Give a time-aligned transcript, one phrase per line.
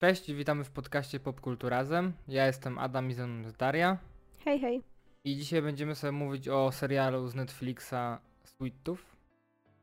[0.00, 2.12] Cześć, witamy w podcaście Popkulturazem.
[2.28, 3.98] Ja jestem Adam i ze mną jest Daria.
[4.44, 4.82] Hej, hej.
[5.24, 9.02] I dzisiaj będziemy sobie mówić o serialu z Netflixa Sweet Tooth.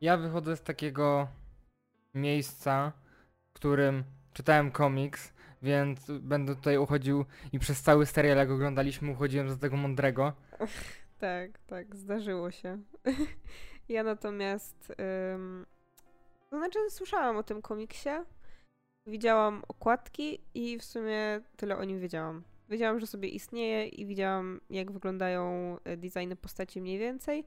[0.01, 1.27] Ja wychodzę z takiego
[2.13, 2.91] miejsca,
[3.49, 9.49] w którym czytałem komiks, więc będę tutaj uchodził i przez cały serial, jak oglądaliśmy, uchodziłem
[9.49, 10.33] za tego mądrego.
[11.19, 12.79] Tak, tak, zdarzyło się.
[13.89, 14.93] ja natomiast.
[15.33, 15.65] Ym,
[16.49, 18.09] to znaczy, słyszałam o tym komiksie,
[19.05, 22.43] widziałam okładki i w sumie tyle o nim wiedziałam.
[22.69, 27.45] Wiedziałam, że sobie istnieje i widziałam, jak wyglądają e, designy postaci mniej więcej,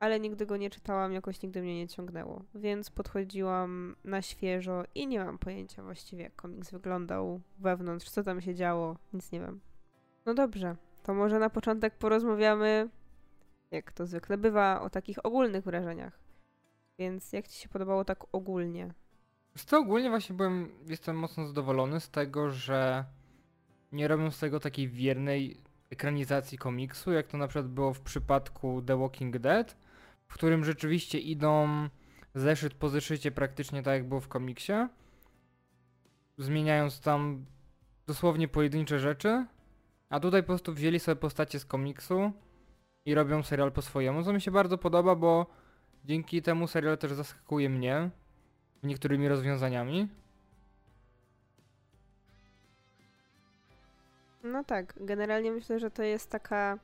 [0.00, 2.42] ale nigdy go nie czytałam, jakoś nigdy mnie nie ciągnęło.
[2.54, 8.40] Więc podchodziłam na świeżo i nie mam pojęcia właściwie, jak komiks wyglądał wewnątrz, co tam
[8.40, 9.60] się działo, nic nie wiem.
[10.26, 12.88] No dobrze, to może na początek porozmawiamy,
[13.70, 16.18] jak to zwykle bywa, o takich ogólnych wrażeniach.
[16.98, 18.94] Więc jak ci się podobało tak ogólnie?
[19.56, 23.04] Z ogólnie właśnie byłem, jestem mocno zadowolony z tego, że
[23.92, 25.60] nie robią z tego takiej wiernej
[25.90, 29.76] ekranizacji komiksu, jak to na przykład było w przypadku The Walking Dead,
[30.26, 31.68] w którym rzeczywiście idą
[32.34, 34.72] zeszyt po zeszycie praktycznie tak jak było w komiksie,
[36.38, 37.44] zmieniając tam
[38.06, 39.46] dosłownie pojedyncze rzeczy,
[40.08, 42.32] a tutaj po prostu wzięli sobie postacie z komiksu
[43.06, 45.46] i robią serial po swojemu, co mi się bardzo podoba, bo
[46.04, 48.10] dzięki temu serial też zaskakuje mnie
[48.84, 50.08] niektórymi rozwiązaniami.
[54.42, 56.78] No tak, generalnie myślę, że to jest taka.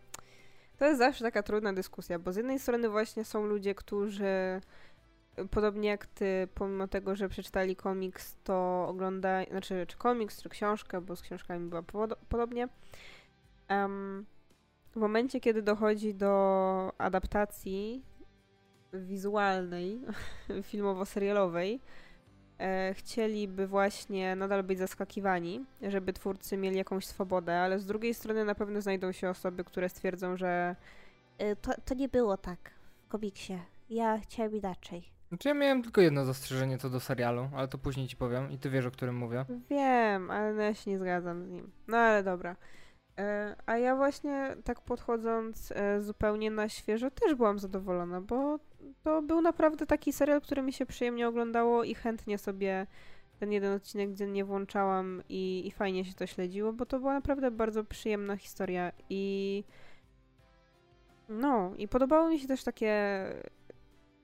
[0.79, 4.61] To jest zawsze taka trudna dyskusja, bo z jednej strony właśnie są ludzie, którzy
[5.51, 11.01] podobnie jak ty, pomimo tego, że przeczytali komiks, to oglądają, znaczy czy komiks, czy książkę,
[11.01, 12.69] bo z książkami była pod podobnie.
[13.71, 14.27] Um,
[14.93, 18.03] w momencie, kiedy dochodzi do adaptacji
[18.93, 20.01] wizualnej,
[20.63, 21.81] filmowo-serialowej,
[22.59, 28.45] e, chcieliby właśnie nadal być zaskakiwani, żeby twórcy mieli jakąś swobodę, ale z drugiej strony
[28.45, 30.77] na pewno znajdą się osoby, które stwierdzą, że
[31.43, 32.71] Y, To, to nie było tak
[33.05, 33.59] w komiksie.
[33.91, 35.11] Ja chciałem inaczej.
[35.29, 38.59] Znaczy ja miałem tylko jedno zastrzeżenie co do serialu, ale to później ci powiem i
[38.59, 39.45] ty wiesz o którym mówię.
[39.71, 41.71] wiem, ale no ja się nie zgadzam z nim.
[41.89, 42.57] No ale dobra.
[43.19, 48.59] E, A ja właśnie tak podchodząc e, zupełnie na świeżo też byłam zadowolona, bo
[49.03, 52.87] to był naprawdę taki serial, który mi się przyjemnie oglądało i chętnie sobie
[53.41, 57.51] ten jeden odcinek dziennie włączałam i, i fajnie się to śledziło, bo to była naprawdę
[57.51, 59.65] bardzo przyjemna historia i
[61.29, 63.23] no, i podobało mi się też takie,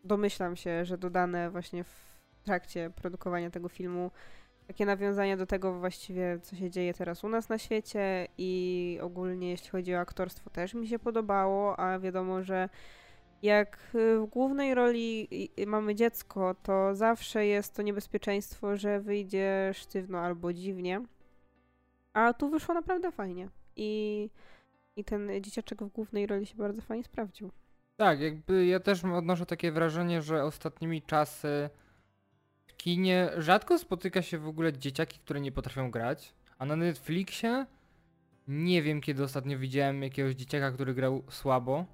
[0.05, 2.07] domyślam się, że dodane właśnie w
[2.45, 4.11] trakcie produkowania tego filmu
[4.67, 9.51] takie nawiązania do tego właściwie, co się dzieje teraz u nas na świecie i ogólnie
[9.51, 12.69] jeśli chodzi o aktorstwo też mi się podobało, a wiadomo, że
[13.43, 15.29] jak y, w głównej roli
[15.67, 21.01] mamy dziecko, to zawsze jest to niebezpieczeństwo, że wyjdzie sztywno albo dziwnie.
[22.13, 23.49] A tu wyszło naprawdę fajnie.
[23.77, 24.31] I,
[24.97, 27.51] i ten dzieciaczek w głównej roli się bardzo fajnie sprawdził.
[27.97, 31.71] Tak, jakby ja też odnoszę takie wrażenie, że ostatnimi czasy
[32.67, 37.67] w kinie rzadko spotyka się w ogóle dzieciaki, które nie potrafią grać, a na Netflixie
[38.49, 41.85] nie wiem kiedy ostatnio widziałem jakiegoś dzieciaka, który grał słabo.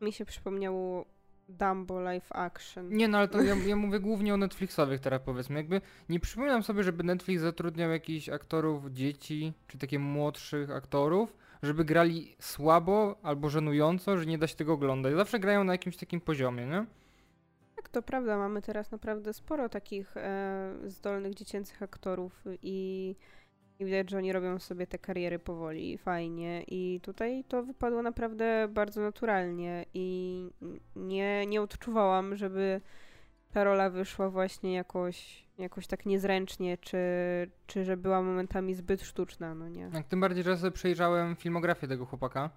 [0.00, 1.04] Mi się przypomniało
[1.48, 2.88] Dumbo live action.
[2.88, 6.62] Nie no, ale to ja, ja mówię głównie o Netflixowych teraz powiedzmy, jakby nie przypominam
[6.62, 13.48] sobie, żeby Netflix zatrudniał jakichś aktorów dzieci, czy takie młodszych aktorów, żeby grali słabo albo
[13.48, 15.14] żenująco, że nie da się tego oglądać.
[15.14, 16.86] Zawsze grają na jakimś takim poziomie, nie?
[17.76, 18.38] Tak, to prawda.
[18.38, 23.16] Mamy teraz naprawdę sporo takich e, zdolnych dziecięcych aktorów i,
[23.78, 26.64] i widać, że oni robią sobie te kariery powoli fajnie.
[26.66, 30.50] I tutaj to wypadło naprawdę bardzo naturalnie i
[30.96, 32.80] nie, nie odczuwałam, żeby
[33.52, 36.98] ta rola wyszła właśnie jakoś, jakoś tak niezręcznie, czy,
[37.66, 39.90] czy że była momentami zbyt sztuczna, no nie.
[39.94, 42.50] Jak tym bardziej, że sobie przejrzałem filmografię tego chłopaka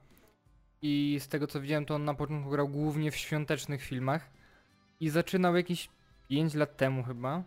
[0.82, 4.30] i z tego co widziałem, to on na początku grał głównie w świątecznych filmach
[5.00, 5.90] i zaczynał jakieś
[6.28, 7.44] 5 lat temu chyba.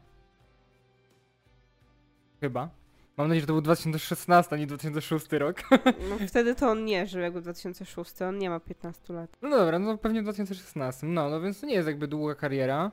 [2.41, 2.82] Chyba.
[3.17, 5.63] Mam nadzieję, że to był 2016, a nie 2006 rok.
[6.11, 9.37] No wtedy to on nie żył, jakby 2006, on nie ma 15 lat.
[9.43, 11.07] No dobra, no pewnie w 2016.
[11.07, 12.93] No, no więc to nie jest jakby długa kariera.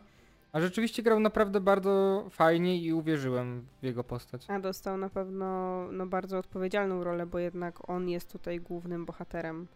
[0.51, 4.45] A rzeczywiście grał naprawdę bardzo fajnie i uwierzyłem w jego postać.
[4.47, 5.47] A dostał na pewno
[5.91, 9.67] no, bardzo odpowiedzialną rolę, bo jednak on jest tutaj głównym bohaterem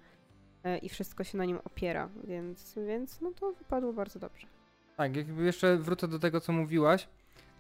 [0.64, 4.48] e, i wszystko się na nim opiera, więc, więc no to wypadło bardzo dobrze.
[4.98, 7.08] Tak, jakby jeszcze wrócę do tego, co mówiłaś.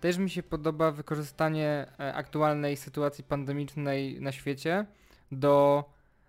[0.03, 4.85] Też mi się podoba wykorzystanie e, aktualnej sytuacji pandemicznej na świecie
[5.31, 5.83] do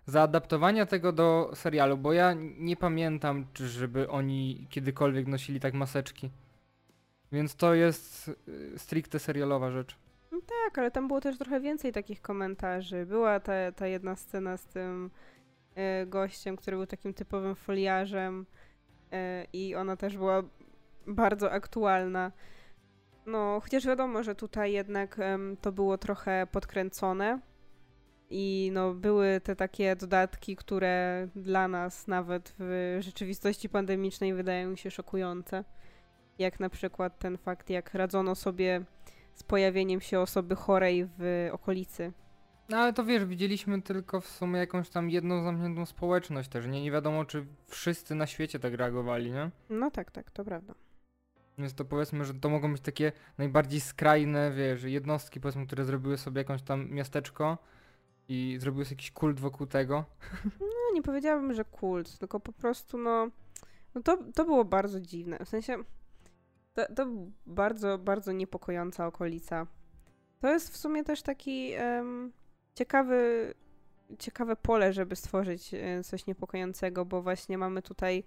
[0.05, 6.29] zaadaptowania tego do serialu, bo ja nie pamiętam, czy żeby oni kiedykolwiek nosili tak maseczki.
[7.31, 9.95] Więc to jest y, stricte serialowa rzecz.
[10.31, 13.05] Tak, ale tam było też trochę więcej takich komentarzy.
[13.05, 15.11] Była ta, ta jedna scena z tym
[15.75, 18.45] e, gościem, który był takim typowym foliarzem
[19.11, 20.43] e, i ona też była
[21.07, 22.31] bardzo aktualna.
[23.25, 27.39] No, chociaż wiadomo, że tutaj jednak em, to było trochę podkręcone
[28.29, 34.91] i no, były te takie dodatki, które dla nas nawet w rzeczywistości pandemicznej wydają się
[34.91, 35.63] szokujące.
[36.39, 38.85] Jak na przykład ten fakt, jak radzono sobie
[39.33, 42.13] z pojawieniem się osoby chorej w okolicy.
[42.69, 46.81] No ale to wiesz, widzieliśmy tylko w sumie jakąś tam jedną zamkniętą społeczność też, nie?
[46.81, 49.51] Nie wiadomo, czy wszyscy na świecie tak reagowali, nie?
[49.69, 50.73] No tak, tak, to prawda.
[51.57, 56.17] Więc to powiedzmy, że to mogą być takie najbardziej skrajne, wiesz, jednostki powiedzmy, które zrobiły
[56.17, 57.57] sobie jakąś tam miasteczko
[58.27, 60.05] i zrobiły sobie jakiś kult wokół tego.
[60.59, 63.29] No nie powiedziałabym, że kult, tylko po prostu no,
[63.95, 65.39] no to, to było bardzo dziwne.
[65.45, 65.77] W sensie
[66.73, 67.07] to, to
[67.45, 69.67] bardzo, bardzo niepokojąca okolica.
[70.39, 72.31] To jest w sumie też taki em,
[72.75, 73.53] ciekawy,
[74.19, 78.23] ciekawe pole, żeby stworzyć e, coś niepokojącego, bo właśnie mamy tutaj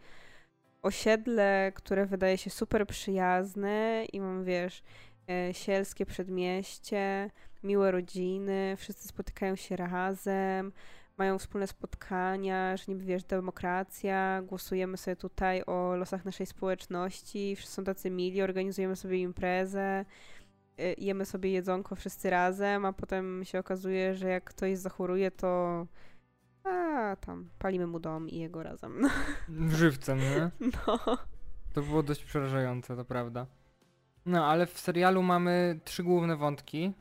[0.82, 4.82] osiedle, które wydaje się super przyjazne i mam, wiesz,
[5.30, 7.30] e, sielskie przedmieście,
[7.62, 10.72] miłe rodziny, wszyscy spotykają się razem,
[11.18, 17.74] mają wspólne spotkania, że niby wiesz, demokracja, głosujemy sobie tutaj o losach naszej społeczności, wszyscy
[17.74, 20.04] są tacy mili, organizujemy sobie imprezę,
[20.80, 25.86] y, jemy sobie jedzonko wszyscy razem, a potem się okazuje, że jak ktoś zachoruje, to
[26.68, 29.02] a tam palimy mu dom i jego razem.
[29.68, 30.50] Żywcem, nie?
[30.60, 30.98] No.
[31.72, 33.46] To było dość przerażające, to prawda.
[34.26, 36.92] No, ale w serialu mamy trzy główne wątki.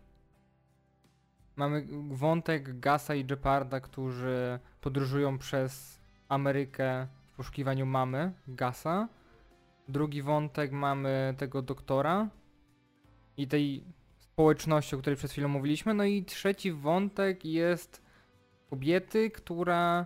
[1.56, 6.00] Mamy wątek Gasa i Jeparda, którzy podróżują przez
[6.30, 9.08] Amerykę w poszukiwaniu mamy Gasa.
[9.88, 12.28] Drugi wątek mamy tego doktora
[13.38, 13.84] i tej
[14.20, 15.94] społeczności, o której przed chwilą mówiliśmy.
[15.94, 18.07] No i trzeci wątek jest
[18.70, 20.06] kobiety, która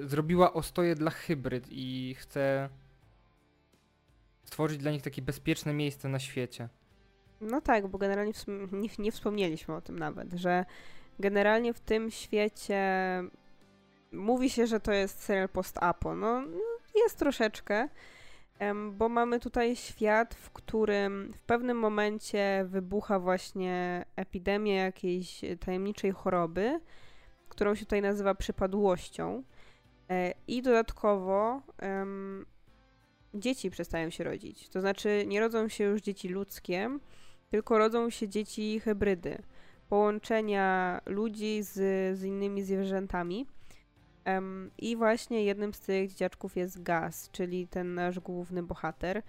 [0.00, 2.68] y, zrobiła ostoje dla hybryd i chce
[4.44, 6.68] stworzyć dla nich takie bezpieczne miejsce na świecie.
[7.40, 8.32] No tak, bo generalnie
[8.72, 10.64] nie, nie wspomnieliśmy o tym nawet, że
[11.18, 12.84] generalnie w tym świecie
[14.12, 16.14] mówi się, że to jest serial post-apo.
[16.14, 16.42] No,
[16.94, 17.88] jest troszeczkę,
[18.92, 26.80] bo mamy tutaj świat, w którym w pewnym momencie wybucha właśnie epidemia jakiejś tajemniczej choroby,
[27.56, 29.42] którą się tutaj nazywa przypadłością.
[30.10, 32.46] E, I dodatkowo em,
[33.34, 34.68] dzieci przestają się rodzić.
[34.68, 36.98] To znaczy nie rodzą się już dzieci ludzkie,
[37.50, 39.38] tylko rodzą się dzieci hybrydy.
[39.88, 41.72] Połączenia ludzi z,
[42.18, 43.46] z innymi zwierzętami.
[44.24, 49.22] Em, I właśnie jednym z tych dzieciaczków jest Gaz, czyli ten nasz główny bohater.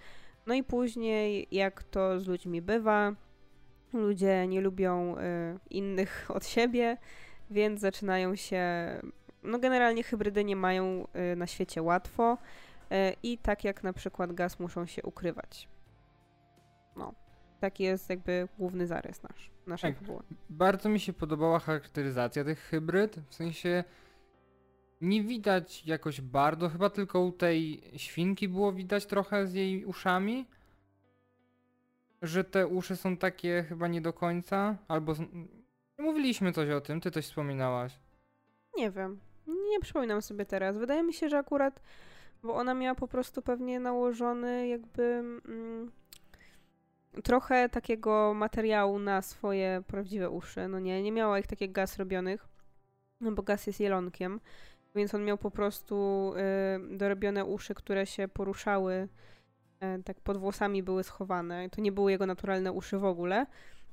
[0.46, 3.14] No i później, jak to z ludźmi bywa,
[3.92, 5.20] ludzie nie lubią y,
[5.70, 6.96] innych od siebie,
[7.50, 8.62] więc zaczynają się.
[9.42, 12.38] No, generalnie hybrydy nie mają y, na świecie łatwo
[12.92, 15.68] y, i tak jak na przykład gaz muszą się ukrywać.
[16.96, 17.14] No,
[17.60, 20.00] taki jest jakby główny zarys nasz, naszej Tak.
[20.00, 20.22] fabuły.
[20.50, 23.84] Bardzo mi się podobała charakteryzacja tych hybryd, w sensie
[25.00, 30.46] nie widać jakoś bardzo, chyba tylko u tej świnki było widać trochę z jej uszami,
[32.22, 35.14] że te uszy są takie chyba nie do końca, albo.
[35.98, 37.98] Mówiliśmy coś o tym, ty coś wspominałaś.
[38.76, 39.20] Nie wiem,
[39.70, 40.78] nie przypominam sobie teraz.
[40.78, 41.80] Wydaje mi się, że akurat,
[42.42, 45.90] bo ona miała po prostu pewnie nałożony jakby mm,
[47.24, 50.68] trochę takiego materiału na swoje prawdziwe uszy.
[50.68, 52.48] No nie, nie miała ich tak jak gaz robionych,
[53.20, 54.40] no bo gaz jest jelonkiem,
[54.94, 56.32] więc on miał po prostu
[56.92, 59.08] y, dorobione uszy, które się poruszały,
[59.98, 61.70] y, tak pod włosami były schowane.
[61.70, 63.46] To nie były jego naturalne uszy w ogóle.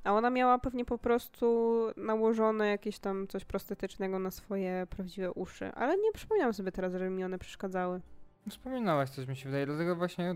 [0.05, 5.71] A ona miała pewnie po prostu nałożone jakieś tam coś prostetycznego na swoje prawdziwe uszy.
[5.71, 8.01] Ale nie przypominam sobie teraz, żeby mi one przeszkadzały.
[8.49, 10.35] Wspominałaś coś mi się wydaje, dlatego właśnie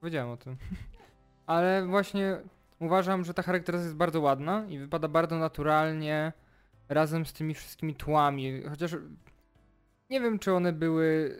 [0.00, 0.56] powiedziałem o tym.
[1.46, 2.38] Ale właśnie
[2.80, 6.32] uważam, że ta charakteryzacja jest bardzo ładna i wypada bardzo naturalnie
[6.88, 8.62] razem z tymi wszystkimi tłami.
[8.70, 8.96] Chociaż
[10.10, 11.38] nie wiem, czy one były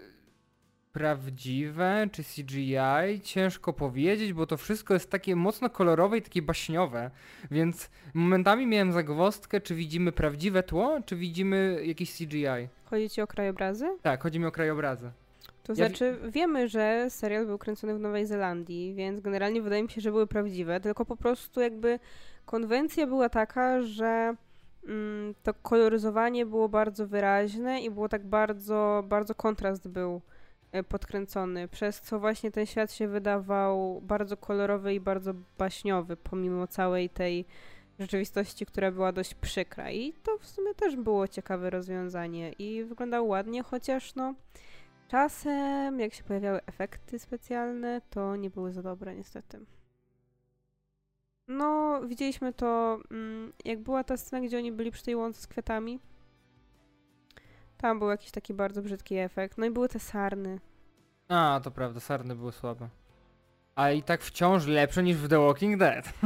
[0.92, 3.20] prawdziwe, czy CGI.
[3.22, 7.10] Ciężko powiedzieć, bo to wszystko jest takie mocno kolorowe i takie baśniowe.
[7.50, 12.68] Więc momentami miałem zagwozdkę, czy widzimy prawdziwe tło, czy widzimy jakieś CGI.
[12.84, 13.86] Chodzi ci o krajobrazy?
[14.02, 15.10] Tak, chodzi mi o krajobrazy.
[15.62, 19.90] To Ja znaczy, wiemy, że serial był kręcony w Nowej Zelandii, więc generalnie wydaje mi
[19.90, 21.98] się, że były prawdziwe, tylko po prostu jakby
[22.46, 24.34] konwencja była taka, że
[24.88, 30.20] mm, to koloryzowanie było bardzo wyraźne i było tak bardzo, bardzo kontrast był
[30.88, 37.10] podkręcony, przez co właśnie ten świat się wydawał bardzo kolorowy i bardzo baśniowy, pomimo całej
[37.10, 37.44] tej
[37.98, 39.90] rzeczywistości, która była dość przykra.
[39.90, 44.34] I to w sumie też było ciekawe rozwiązanie i wyglądało ładnie, chociaż no
[45.08, 49.60] czasem jak się pojawiały efekty specjalne, to nie były za dobre niestety.
[51.48, 55.46] No, widzieliśmy to, mm, jak była ta scena, gdzie oni byli przy tej łące z
[55.46, 56.00] kwiatami.
[57.78, 59.58] Tam był jakiś taki bardzo brzydki efekt.
[59.58, 60.60] No i były te sarny.
[61.28, 62.88] A, to prawda, sarny były słabe.
[63.74, 66.12] A i tak wciąż lepsze niż w The Walking Dead.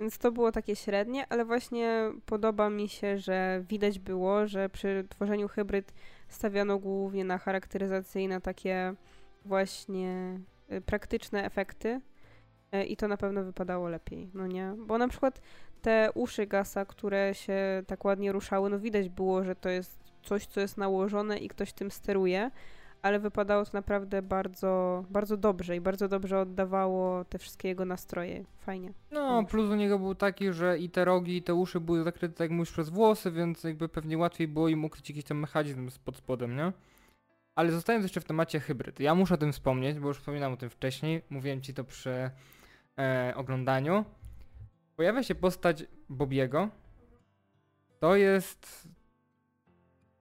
[0.00, 5.06] Więc to było takie średnie, ale właśnie podoba mi się, że widać było, że przy
[5.08, 5.92] tworzeniu hybryd
[6.28, 8.94] stawiano głównie na charakteryzację i na takie
[9.44, 10.40] właśnie
[10.72, 12.00] y, praktyczne efekty.
[12.74, 14.74] Y, I to na pewno wypadało lepiej, no nie?
[14.86, 15.40] Bo na przykład
[15.82, 20.46] te uszy Gasa, które się tak ładnie ruszały, no widać było, że to jest coś,
[20.46, 22.50] co jest nałożone i ktoś tym steruje,
[23.02, 28.44] ale wypadało to naprawdę bardzo, bardzo dobrze i bardzo dobrze oddawało te wszystkie jego nastroje.
[28.58, 28.92] Fajnie.
[29.10, 32.34] No, plus u niego był taki, że i te rogi, i te uszy były zakryte,
[32.34, 35.90] tak jak mówisz, przez włosy, więc jakby pewnie łatwiej było im ukryć jakiś tam mechanizm
[36.04, 36.72] pod spodem, nie?
[37.54, 40.56] Ale zostając jeszcze w temacie hybryd, ja muszę o tym wspomnieć, bo już wspominałem o
[40.56, 42.30] tym wcześniej, mówiłem ci to przy
[42.98, 44.04] e, oglądaniu.
[44.98, 46.68] Pojawia się postać Bobiego.
[48.00, 48.88] To jest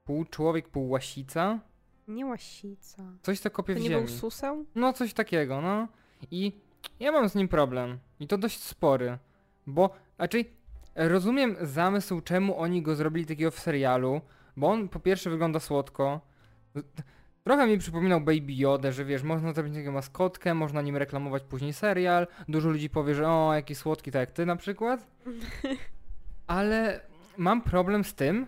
[0.03, 1.59] pół człowiek, pół łasica.
[2.07, 3.03] Nie łasica.
[3.21, 4.05] Coś co kopie To w nie ziemi.
[4.05, 4.65] był suseł?
[4.75, 5.87] No, coś takiego, no.
[6.31, 6.51] I
[6.99, 7.99] ja mam z nim problem.
[8.19, 9.17] I to dość spory.
[9.67, 10.49] Bo raczej
[10.95, 14.21] rozumiem zamysł, czemu oni go zrobili takiego w serialu.
[14.57, 16.21] Bo on po pierwsze wygląda słodko.
[17.47, 21.73] Trochę mi przypominał Baby Yoda, że wiesz, można zrobić taką maskotkę, można nim reklamować później
[21.73, 22.27] serial.
[22.47, 25.07] Dużo ludzi powie, że o, jaki słodki, tak jak ty na przykład.
[26.47, 27.01] Ale
[27.37, 28.47] mam problem z tym,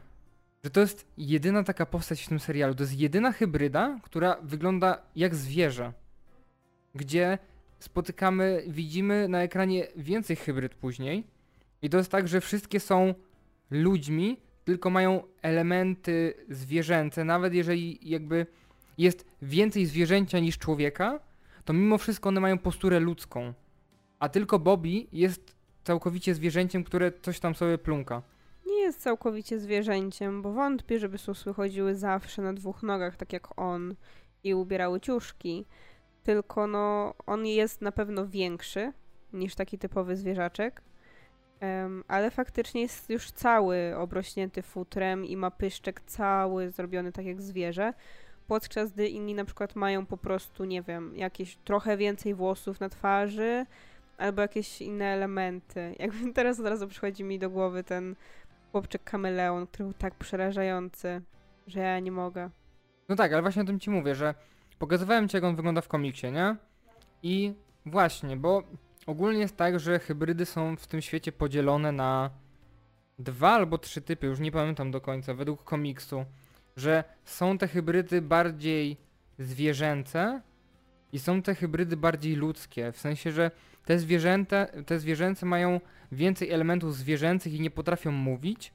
[0.63, 2.75] że to jest jedyna taka postać w tym serialu.
[2.75, 5.93] To jest jedyna hybryda, która wygląda jak zwierzę.
[6.95, 7.37] Gdzie
[7.79, 11.27] spotykamy, widzimy na ekranie więcej hybryd później.
[11.81, 13.13] I to jest tak, że wszystkie są
[13.71, 17.23] ludźmi, tylko mają elementy zwierzęce.
[17.23, 18.45] Nawet jeżeli jakby
[18.99, 21.19] jest więcej zwierzęcia niż człowieka,
[21.65, 23.53] to mimo wszystko one mają posturę ludzką.
[24.19, 28.21] A tylko Bobby jest całkowicie zwierzęciem, które coś tam sobie plunka.
[28.67, 33.59] Nie jest całkowicie zwierzęciem, bo wątpię, żeby susły chodziły zawsze na dwóch nogach, tak jak
[33.59, 33.95] on,
[34.43, 35.65] i ubierały ciuszki.
[36.23, 38.93] Tylko no, on jest na pewno większy
[39.33, 40.81] niż taki typowy zwierzaczek.
[41.59, 47.41] Em, ale faktycznie jest już cały obrośnięty futrem i ma pyszczek cały zrobiony tak jak
[47.41, 47.93] zwierzę.
[48.49, 52.89] Podczas gdy inni na przykład mają po prostu, nie wiem, jakieś trochę więcej włosów na
[52.89, 53.65] twarzy
[54.17, 55.93] albo jakieś inne elementy.
[55.99, 58.15] Jakby teraz od razu przychodzi mi do głowy ten
[58.71, 61.21] chłopczyk kameleon, który był tak przerażający,
[61.67, 62.49] że ja nie mogę.
[63.09, 64.33] No tak, ale właśnie o tym ci mówię, że
[64.79, 66.55] pokazywałem ci, jak on wygląda w komiksie, nie?
[67.23, 67.53] I
[67.85, 68.63] właśnie, bo
[69.05, 72.29] ogólnie jest tak, że hybrydy są w tym świecie podzielone na
[73.19, 76.25] dwa albo trzy typy, już nie pamiętam do końca, według komiksu,
[76.79, 78.97] że są te hybrydy bardziej
[79.39, 80.41] zwierzęce
[81.13, 83.51] i są te hybrydy bardziej ludzkie, w sensie, że
[83.85, 85.81] te zwierzęta, te zwierzęce mają
[86.11, 88.73] więcej elementów zwierzęcych i nie potrafią mówić,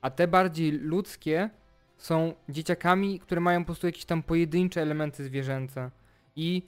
[0.00, 1.50] a te bardziej ludzkie
[1.96, 5.90] są dzieciakami, które mają po prostu jakieś tam pojedyncze elementy zwierzęce.
[6.36, 6.62] I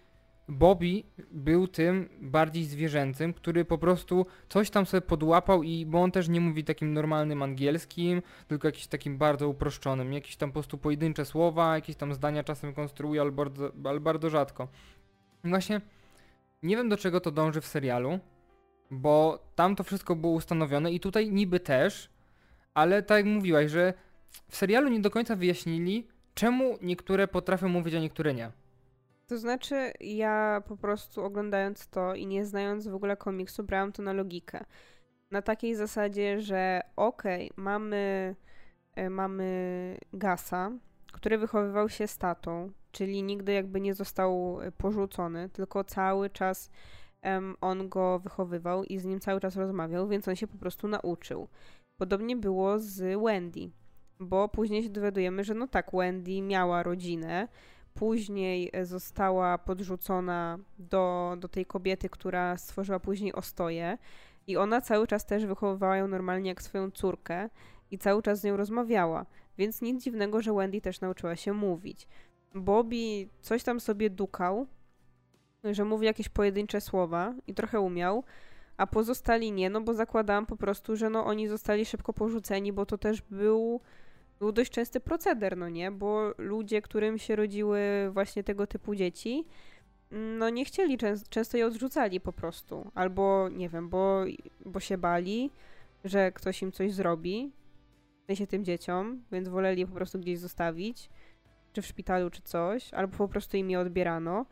[0.49, 6.11] Bobby był tym bardziej zwierzęcym, który po prostu coś tam sobie podłapał i bo on
[6.11, 10.13] też nie mówi takim normalnym angielskim, tylko jakimś takim bardzo uproszczonym.
[10.13, 14.31] Jakieś tam po prostu pojedyncze słowa, jakieś tam zdania czasem konstruuje, ale bardzo, ale bardzo
[14.31, 14.69] rzadko.
[15.45, 15.81] Właśnie
[16.63, 18.19] nie wiem do czego to dąży w serialu,
[18.91, 22.11] bo tam to wszystko było ustanowione i tutaj niby też,
[22.75, 23.95] ale tak jak mówiłaś, że
[24.49, 28.51] w serialu nie do końca wyjaśnili, czemu niektóre potrafią mówić, a niektóre nie.
[29.27, 34.03] To znaczy, ja po prostu oglądając to i nie znając w ogóle komiksu, brałam to
[34.03, 34.65] na logikę.
[35.31, 38.35] Na takiej zasadzie, że okej, mamy,
[38.95, 40.71] e, mamy Gasa,
[41.13, 46.71] który wychowywał się z tatą, czyli nigdy jakby nie został e, porzucony, tylko cały czas
[47.23, 50.89] em, on go wychowywał i z nim cały czas rozmawiał, więc on się po prostu
[50.89, 51.49] nauczył.
[51.97, 53.71] Podobnie było z Wendy,
[54.21, 57.49] bo później się dowiadujemy, że no tak, Wendy miała rodzinę,
[57.97, 63.99] później e, została podrzucona do, do tej kobiety, która stworzyła później ostoję
[64.47, 67.49] i ona cały czas też wychowywała ją normalnie jak swoją córkę
[67.91, 69.27] i cały czas z nią rozmawiała,
[69.59, 72.09] więc nic dziwnego, że Wendy też nauczyła się mówić.
[72.55, 74.67] Bobby coś tam sobie dukał,
[75.65, 78.25] że mówi jakieś pojedyncze słowa i trochę umiał,
[78.77, 82.87] a pozostali nie, no bo zakładałam po prostu, że no oni zostali szybko porzuceni, bo
[82.87, 83.81] to też był
[84.39, 85.91] był dość częsty proceder, no nie?
[85.91, 89.45] Bo ludzie, którym się rodziły właśnie tego typu dzieci,
[90.11, 92.91] no nie chcieli, częs- często je odrzucali po prostu.
[92.95, 94.25] Albo, nie wiem, bo,
[94.65, 95.51] bo się bali,
[96.05, 97.53] że ktoś im coś zrobi,
[98.23, 101.11] w sensie tym dzieciom, więc woleli je po prostu gdzieś zostawić,
[101.73, 104.47] czy w szpitalu, czy coś, albo po prostu im je odbierano.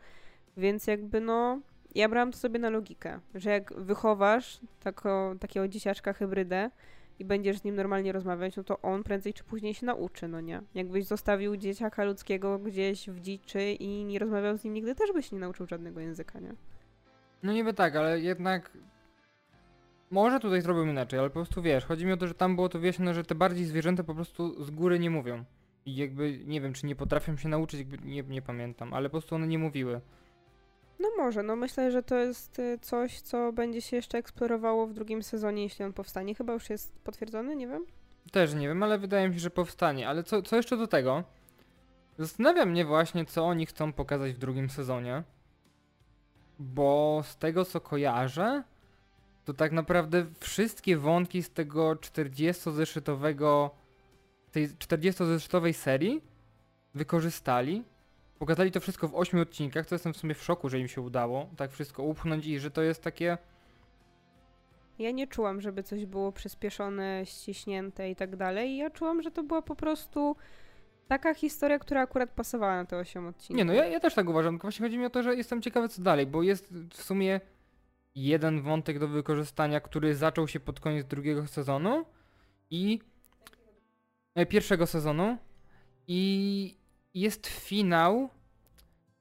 [0.57, 1.59] Więc jakby no,
[1.95, 6.71] ja brałam to sobie na logikę, że jak wychowasz tako, takiego dzieciaczka hybrydę
[7.19, 10.41] i będziesz z nim normalnie rozmawiać, no to on prędzej czy później się nauczy, no
[10.41, 10.61] nie?
[10.75, 15.31] Jakbyś zostawił dzieciaka ludzkiego gdzieś w dziczy i nie rozmawiał z nim nigdy, też byś
[15.31, 16.53] nie nauczył żadnego języka, nie?
[17.43, 18.71] No niby tak, ale jednak
[20.11, 22.69] może tutaj zrobił inaczej, ale po prostu wiesz, chodzi mi o to, że tam było
[22.69, 25.43] to wyjaśnione, że te bardziej zwierzęta po prostu z góry nie mówią.
[25.85, 29.11] I jakby, nie wiem, czy nie potrafią się nauczyć, jakby nie, nie pamiętam, ale po
[29.11, 30.01] prostu one nie mówiły.
[30.99, 34.93] No może, no myślę, że to jest y, coś, co będzie się jeszcze eksplorowało w
[34.93, 36.35] drugim sezonie, jeśli on powstanie.
[36.35, 37.85] Chyba już jest potwierdzony, nie wiem.
[38.31, 40.09] Też nie wiem, ale wydaje mi się, że powstanie.
[40.09, 41.23] Ale co, co jeszcze do tego?
[42.17, 45.23] Zastanawia mnie właśnie, co oni chcą pokazać w drugim sezonie.
[46.59, 48.63] Bo z tego, co kojarzę,
[49.45, 53.69] to tak naprawdę wszystkie wątki z tego 40-zeszytowego,
[54.51, 56.21] tej 40-zeszytowej serii
[56.93, 57.83] wykorzystali.
[58.39, 61.01] Pokazali to wszystko w 8 odcinkach, co jestem w sumie w szoku, że im się
[61.01, 63.37] udało tak wszystko upchnąć i że to jest takie...
[64.99, 68.77] Ja nie czułam, żeby coś było przyspieszone, ściśnięte i tak dalej.
[68.77, 70.35] Ja czułam, że to była po prostu
[71.07, 73.57] taka historia, która akurat pasowała na te 8 odcinków.
[73.57, 75.61] Nie no, ja, ja też tak uważam, tylko właśnie chodzi mi o to, że jestem
[75.61, 77.41] ciekawy co dalej, bo jest w sumie
[78.15, 82.05] jeden wątek do wykorzystania, który zaczął się pod koniec drugiego sezonu
[82.69, 82.99] i
[84.35, 85.37] e, pierwszego sezonu
[86.07, 86.77] i
[87.15, 88.29] jest finał,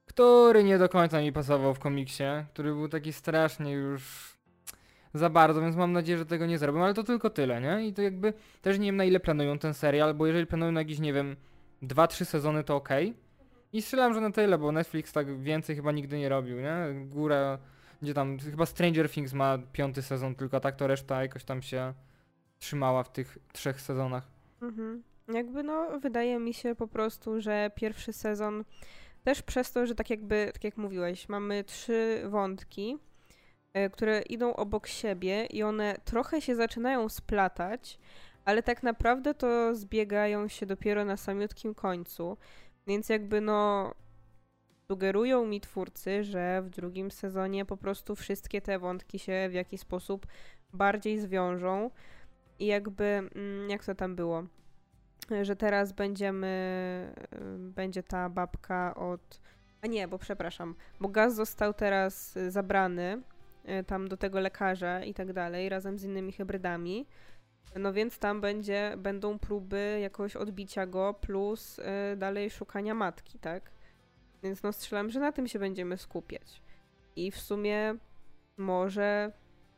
[0.06, 4.34] który nie do końca mi pasował w komiksie, który był taki strasznie już
[5.14, 7.86] za bardzo, więc mam nadzieję, że tego nie zrobią, ale to tylko tyle, nie?
[7.86, 8.32] I to jakby
[8.62, 11.36] też nie wiem na ile planują ten serial, bo jeżeli planują na jakieś, nie wiem,
[11.82, 12.88] 2-3 sezony to ok.
[13.72, 17.06] I strzelam, że na tyle, bo Netflix tak więcej chyba nigdy nie robił, nie?
[17.06, 17.58] Góra,
[18.02, 21.94] gdzie tam, chyba Stranger Things ma piąty sezon tylko, tak to reszta jakoś tam się
[22.58, 24.28] trzymała w tych trzech sezonach.
[24.62, 25.02] Mhm.
[25.28, 28.64] Jakby no, wydaje mi się po prostu, że pierwszy sezon
[29.24, 32.98] też przez to, że tak jakby, tak jak mówiłeś, mamy trzy wątki,
[33.76, 37.98] y, które idą obok siebie i one trochę się zaczynają splatać,
[38.44, 42.36] ale tak naprawdę to zbiegają się dopiero na samiutkim końcu.
[42.86, 43.90] Więc jakby no
[44.88, 49.80] sugerują mi twórcy, że w drugim sezonie po prostu wszystkie te wątki się w jakiś
[49.80, 50.26] sposób
[50.72, 51.90] bardziej zwiążą
[52.58, 54.44] i jakby, mm, jak to tam było?
[55.42, 57.14] Że teraz będziemy,
[57.58, 59.40] będzie ta babka od,
[59.84, 63.22] a nie, bo przepraszam, bo Gaz został teraz y, zabrany
[63.80, 67.06] y, tam do tego lekarza i tak dalej, razem z innymi hybrydami.
[67.76, 71.82] No więc tam będzie, będą próby jakoś odbicia go, plus y,
[72.16, 73.70] dalej szukania matki, tak?
[74.42, 76.62] Więc no strzelam, że na tym się będziemy skupiać.
[77.16, 77.94] I w sumie
[78.56, 79.32] może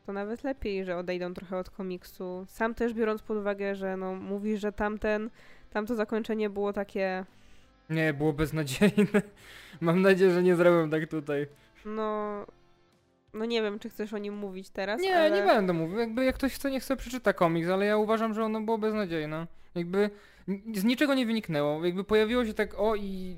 [0.07, 2.45] to nawet lepiej, że odejdą trochę od komiksu.
[2.47, 5.29] Sam też biorąc pod uwagę, że no mówisz, że tamten,
[5.69, 7.25] tamto zakończenie było takie,
[7.89, 9.21] Nie, było beznadziejne.
[9.81, 11.47] Mam nadzieję, że nie zrobią tak tutaj.
[11.85, 12.45] no...
[13.33, 15.31] No nie wiem, czy chcesz o nim mówić teraz, Nie, ale...
[15.31, 15.99] nie będę mówił.
[15.99, 19.47] Jakby jak ktoś chce, niech sobie przeczyta komiks, ale ja uważam, że ono było beznadziejne.
[19.75, 20.09] Jakby
[20.75, 21.85] z niczego nie wyniknęło.
[21.85, 23.37] Jakby pojawiło się tak o i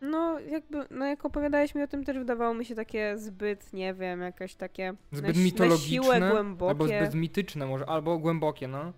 [0.00, 3.94] No, jakby, no jak opowiadałeś mi o tym, też wydawało mi się takie zbyt, nie
[3.94, 5.96] wiem, jakieś takie zbyt na, mitologiczne.
[5.96, 6.70] na siłę głębokie.
[6.70, 8.92] Albo zbyt mityczne może, albo głębokie, no.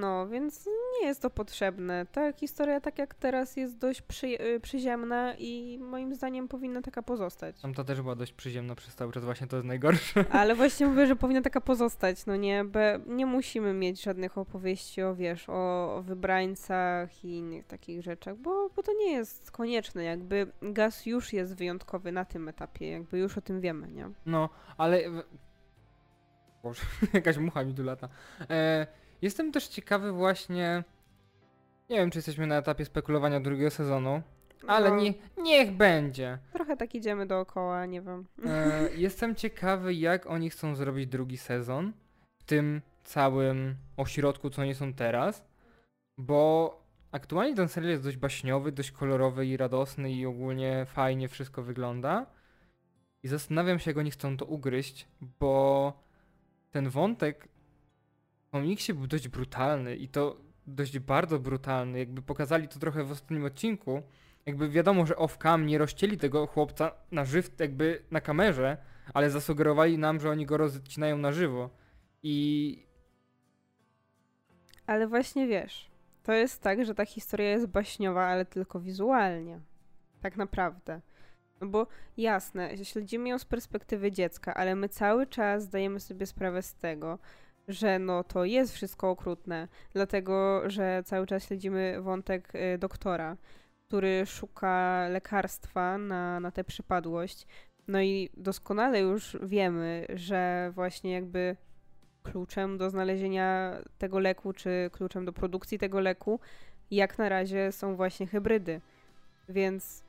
[0.00, 2.06] No, więc nie jest to potrzebne.
[2.12, 7.02] Ta historia, tak jak teraz, jest dość przy, y, przyziemna i moim zdaniem powinna taka
[7.02, 7.60] pozostać.
[7.60, 10.24] Tamta też była dość przyziemna przez cały czas, właśnie to jest najgorsze.
[10.40, 12.64] Ale właśnie mówię, że powinna taka pozostać, no nie?
[12.64, 18.36] Be, nie musimy mieć żadnych opowieści o, wiesz, o, o wybrańcach i innych takich rzeczach,
[18.36, 20.04] bo, bo to nie jest konieczne.
[20.04, 24.10] Jakby gaz już jest wyjątkowy na tym etapie, jakby już o tym wiemy, nie?
[24.26, 25.00] No, ale...
[26.62, 28.08] Boże, jakaś mucha mi tu lata.
[28.50, 28.86] E,
[29.22, 30.84] jestem też ciekawy właśnie...
[31.90, 34.22] Nie wiem, czy jesteśmy na etapie spekulowania drugiego sezonu,
[34.66, 36.38] ale No, nie, niech będzie.
[36.52, 38.26] Trochę tak idziemy dookoła, nie wiem.
[38.46, 41.92] E, jestem ciekawy, jak oni chcą zrobić drugi sezon
[42.38, 45.44] w tym całym ośrodku, co oni są teraz,
[46.18, 46.82] bo
[47.12, 52.26] aktualnie ten serial jest dość baśniowy, dość kolorowy i radosny i ogólnie fajnie wszystko wygląda.
[53.22, 55.08] I zastanawiam się, jak oni chcą to ugryźć,
[55.40, 55.92] bo
[56.70, 57.48] ten wątek
[58.52, 60.36] komiksie był dość brutalny i to
[60.66, 61.98] dość bardzo brutalny.
[61.98, 64.02] Jakby pokazali to trochę w ostatnim odcinku.
[64.46, 68.76] Jakby wiadomo, że off-cam nie rozcięli tego chłopca na żyw, jakby na kamerze,
[69.14, 71.70] ale zasugerowali nam, że oni go rozcinają na żywo.
[72.22, 72.86] I
[74.86, 75.90] Ale właśnie wiesz,
[76.22, 79.60] to jest tak, że ta historia jest baśniowa, ale tylko wizualnie.
[80.20, 81.00] Tak naprawdę.
[81.60, 81.86] No bo
[82.16, 87.18] jasne, śledzimy ją z perspektywy dziecka, ale my cały czas zdajemy sobie sprawę z tego,
[87.68, 93.36] że no to jest wszystko okrutne, dlatego że cały czas śledzimy wątek y, doktora,
[93.88, 97.46] który szuka lekarstwa na, na tę przypadłość.
[97.88, 101.56] No i doskonale już wiemy, że właśnie jakby
[102.22, 106.40] kluczem do znalezienia tego leku, czy kluczem do produkcji tego leku,
[106.90, 108.80] jak na razie są właśnie hybrydy.
[109.48, 110.04] Więc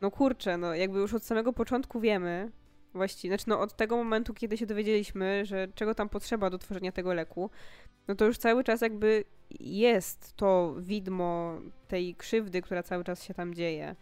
[0.00, 2.50] no kurczę, no jakby już od samego początku wiemy,
[2.96, 6.92] właściwie, znaczy no od tego momentu, kiedy się dowiedzieliśmy, że czego tam potrzeba do tworzenia
[6.92, 7.50] tego leku,
[8.08, 9.24] no to już cały czas jakby
[9.60, 13.96] jest to widmo tej krzywdy, która cały czas się tam dzieje.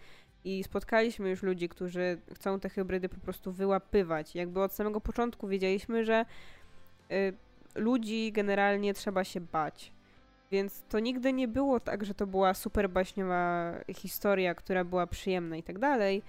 [0.44, 4.34] I spotkaliśmy już ludzi, którzy chcą te hybrydy po prostu wyłapywać.
[4.34, 6.24] Jakby od samego początku wiedzieliśmy, że
[7.12, 7.34] y,
[7.74, 9.92] ludzi generalnie trzeba się bać.
[10.50, 15.56] Więc to nigdy nie było tak, że to była super baśniowa historia, która była przyjemna
[15.56, 16.22] i tak dalej.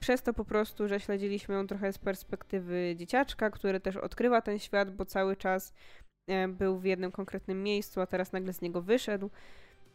[0.00, 4.58] Przez to po prostu, że śledziliśmy ją trochę z perspektywy dzieciaczka, który też odkrywa ten
[4.58, 5.74] świat, bo cały czas
[6.26, 9.30] e, był w jednym konkretnym miejscu, a teraz nagle z niego wyszedł,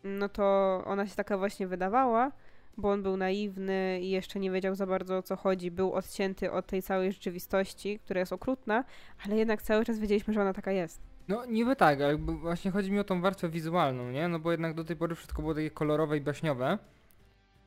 [0.04, 0.44] no to
[0.86, 2.32] ona się taka właśnie wydawała,
[2.78, 6.52] bo on był naiwny i jeszcze nie wiedział za bardzo o co chodzi, był odcięty
[6.52, 8.84] od tej całej rzeczywistości, która jest okrutna,
[9.26, 11.02] ale jednak cały czas wiedzieliśmy, że ona taka jest.
[11.28, 14.28] No niby tak, ale właśnie chodzi mi o tą warstwę wizualną, nie?
[14.28, 16.78] No bo jednak do tej pory wszystko było takie kolorowe i baśniowe,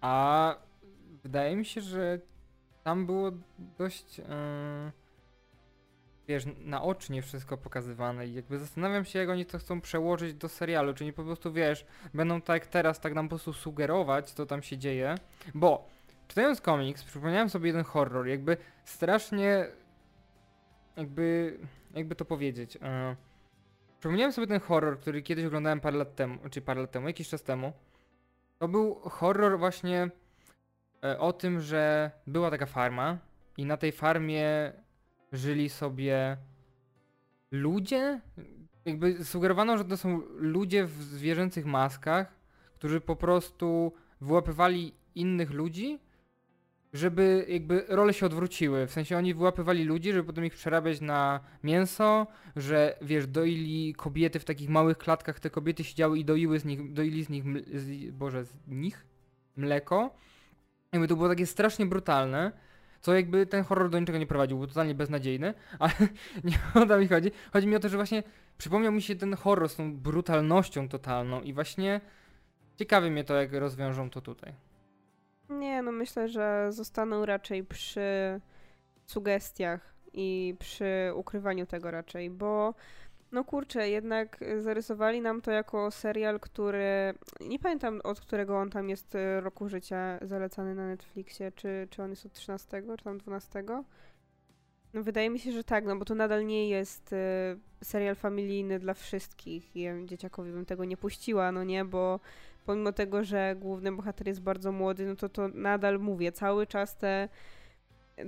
[0.01, 0.55] a
[1.23, 2.19] wydaje mi się, że
[2.85, 3.31] tam było
[3.79, 4.25] dość, yy,
[6.29, 10.95] wiesz, naocznie wszystko pokazywane i jakby zastanawiam się, jak oni to chcą przełożyć do serialu,
[10.95, 14.63] czy nie po prostu, wiesz, będą tak teraz, tak nam po prostu sugerować, co tam
[14.63, 15.15] się dzieje,
[15.55, 15.89] bo
[16.29, 19.67] czytając komiks, przypomniałem sobie jeden horror, jakby strasznie,
[20.97, 21.59] jakby,
[21.95, 22.81] jakby to powiedzieć, yy,
[24.01, 27.29] przypomniałem sobie ten horror, który kiedyś oglądałem parę lat temu, czy parę lat temu, jakiś
[27.29, 27.73] czas temu,
[28.59, 30.11] to był horror właśnie
[31.19, 33.19] o tym, że była taka farma
[33.57, 34.73] i na tej farmie
[35.33, 36.37] żyli sobie
[37.51, 38.21] ludzie.
[38.85, 42.35] Jakby sugerowano, że to są ludzie w zwierzęcych maskach,
[42.75, 45.99] którzy po prostu wyłapywali innych ludzi,
[46.93, 48.87] żeby jakby role się odwróciły.
[48.87, 54.39] W sensie oni wyłapywali ludzi, żeby potem ich przerabiać na mięso, że wiesz, doili kobiety
[54.39, 58.11] w takich małych klatkach, te kobiety siedziały i doiły z nich, doili z nich, z,
[58.11, 59.07] boże, z nich
[59.57, 60.15] mleko
[60.93, 62.53] jakby to było takie strasznie brutalne,
[63.01, 65.93] co jakby ten horror do niczego nie prowadził, był totalnie beznadziejny, ale
[66.45, 67.31] nie o to mi chodzi.
[67.53, 68.23] Chodzi mi o to, że właśnie
[68.59, 72.01] przypomniał mi się ten horror z tą brutalnością totalną i właśnie
[72.77, 74.53] ciekawi mnie to, jak rozwiążą to tutaj.
[75.49, 78.41] Nie, no myślę, że zostaną raczej przy
[79.07, 82.75] sugestiach i przy ukrywaniu tego raczej, bo
[83.33, 87.15] no kurczę, jednak zarysowali nam to jako serial, który.
[87.41, 92.03] Nie pamiętam od którego on tam jest e, roku życia zalecany na Netflixie, czy, czy
[92.03, 93.65] on jest od 13, czy tam 12.
[94.95, 97.17] No wydaje mi się, że tak, no bo to nadal nie jest y,
[97.85, 102.21] serial familijny dla wszystkich ja dzieciakowi bym tego nie puściła, no nie, bo
[102.67, 106.97] pomimo tego, że główny bohater jest bardzo młody, no to to nadal mówię, cały czas
[106.97, 107.29] te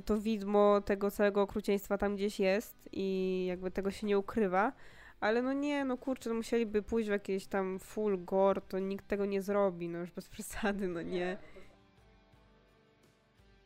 [0.04, 4.72] to widmo tego całego okrucieństwa tam gdzieś jest i jakby tego się nie ukrywa.
[5.20, 9.08] Ale no nie, no kurczę, no musieliby pójść w jakieś tam full gore, to nikt
[9.08, 11.36] tego nie zrobi, no już bez przesady, no nie.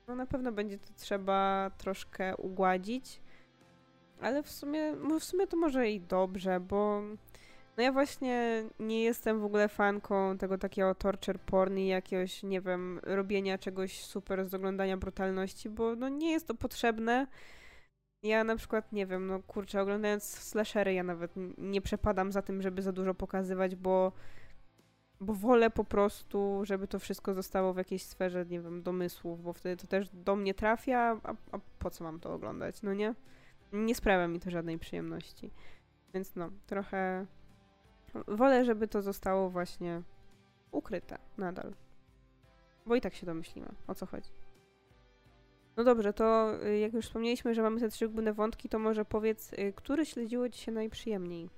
[0.08, 3.20] No na pewno będzie to trzeba troszkę ugładzić,
[4.20, 7.02] ale w sumie, w sumie to może i dobrze, bo
[7.78, 12.60] no ja właśnie nie jestem w ogóle fanką tego takiego torture porn i jakiegoś, nie
[12.60, 17.26] wiem, robienia czegoś super z oglądania brutalności, bo no nie jest to potrzebne.
[18.22, 22.62] Ja na przykład, nie wiem, no kurczę, oglądając slashery ja nawet nie przepadam za tym,
[22.62, 24.12] żeby za dużo pokazywać, bo
[25.20, 29.52] bo wolę po prostu, żeby to wszystko zostało w jakiejś sferze, nie wiem, domysłów, bo
[29.52, 33.14] wtedy to też do mnie trafia, a, a po co mam to oglądać, no nie?
[33.72, 35.50] Nie sprawia mi to żadnej przyjemności.
[36.14, 37.26] Więc no, trochę
[38.28, 40.02] wolę, żeby to zostało właśnie
[40.70, 41.72] ukryte nadal.
[42.86, 44.30] Bo i tak się domyślimy, o co chodzi.
[45.76, 49.04] No dobrze, to y, jak już wspomnieliśmy, że mamy te trzy główne wątki, to może
[49.04, 51.50] powiedz, y, który śledziło ci się najprzyjemniej?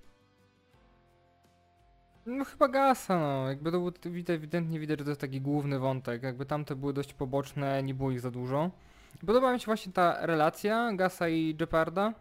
[2.27, 3.49] No chyba Gasa, no.
[3.49, 6.23] Jakby to było widać, ewidentnie widać, że to jest taki główny wątek.
[6.23, 8.71] Jakby tamte były dość poboczne, nie było ich za dużo.
[9.27, 12.15] Podoba mi się właśnie ta relacja Gasa i Jeparda.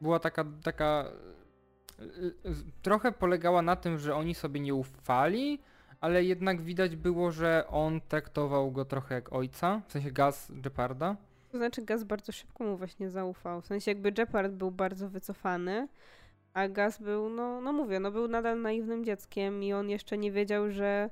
[0.00, 1.04] Była taka, taka
[2.82, 5.58] trochę polegała na tym, że oni sobie nie ufali,
[6.00, 11.16] ale jednak widać było, że on traktował go trochę jak ojca, w sensie Gaz Jeparda.
[11.50, 13.60] To znaczy Gaz bardzo szybko mu właśnie zaufał.
[13.60, 15.88] W sensie jakby Jepard był bardzo wycofany,
[16.54, 20.32] a Gaz był, no, no mówię, no był nadal naiwnym dzieckiem i on jeszcze nie
[20.32, 21.10] wiedział, że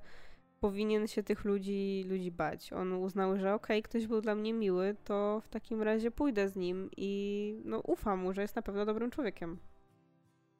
[0.61, 2.73] powinien się tych ludzi, ludzi bać.
[2.73, 6.57] On uznał, że okej, ktoś był dla mnie miły, to w takim razie pójdę z
[6.57, 9.59] nim i no ufam mu, że jest na pewno dobrym człowiekiem.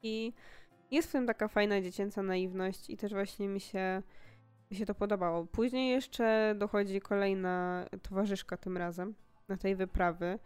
[0.03, 0.33] I
[0.91, 4.03] jest w tym taka fajna dziecięca naiwność i też właśnie mi się,
[4.71, 5.47] mi się to podobało.
[5.47, 9.15] Później jeszcze dochodzi kolejna towarzyszka tym razem
[9.49, 10.39] na tej wyprawy,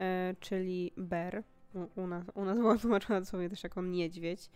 [0.00, 1.42] e, czyli Ber.
[1.74, 4.50] U, u, nas, u nas była tłumaczona dosłownie też jako niedźwiedź.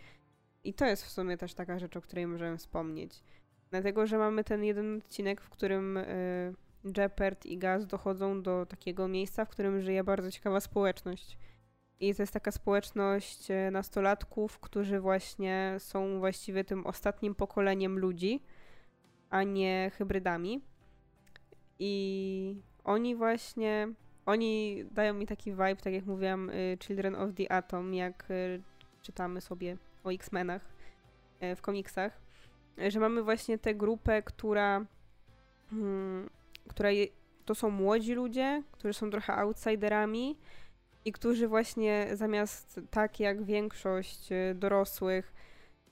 [0.63, 3.23] I to jest w sumie też taka rzecz, o której możemy wspomnieć.
[3.71, 6.53] Dlatego, że mamy ten jeden odcinek, w którym y,
[6.97, 11.37] Jeopard i Gaz dochodzą do takiego miejsca, w którym żyje bardzo ciekawa społeczność.
[12.03, 18.43] I to jest taka społeczność e, nastolatków, którzy właśnie są właściwie tym ostatnim pokoleniem ludzi,
[19.29, 20.61] a nie hybrydami.
[21.79, 23.87] I oni właśnie,
[24.25, 28.61] oni dają mi taki vibe, tak jak mówiłam, y, Children of the Atom, jak y,
[29.01, 30.61] czytamy sobie o X-Menach
[31.55, 32.21] w komiksach,
[32.87, 34.85] że mamy właśnie tę grupę, która,
[35.69, 36.29] hmm,
[36.69, 37.07] która je,
[37.45, 40.37] to są młodzi ludzie, którzy są trochę outsiderami,
[41.05, 45.33] i którzy właśnie zamiast tak jak większość y, dorosłych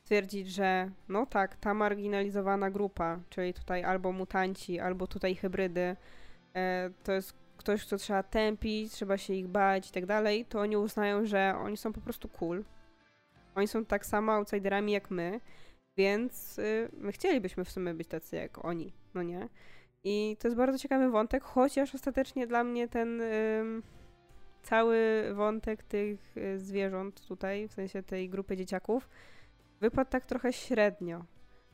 [0.04, 5.96] twierdzić, że no tak, ta marginalizowana grupa, czyli tutaj albo mutanci, albo tutaj hybrydy,
[6.56, 10.60] e, to jest ktoś, kto trzeba tępić, trzeba się ich bać i tak dalej, to
[10.60, 12.64] oni uznają, że oni są po prostu cool.
[13.56, 15.40] Oni są tak samo outsiderami jak my,
[15.98, 19.50] więc y, my chcielibyśmy w sumie być tacy jak oni, no nie?
[20.04, 23.22] I to jest bardzo ciekawy wątek, chociaż ostatecznie dla mnie ten
[24.62, 29.10] cały wątek tych y, zwierząt tutaj, w sensie tej grupy dzieciaków,
[29.82, 31.26] wypadł tak trochę średnio.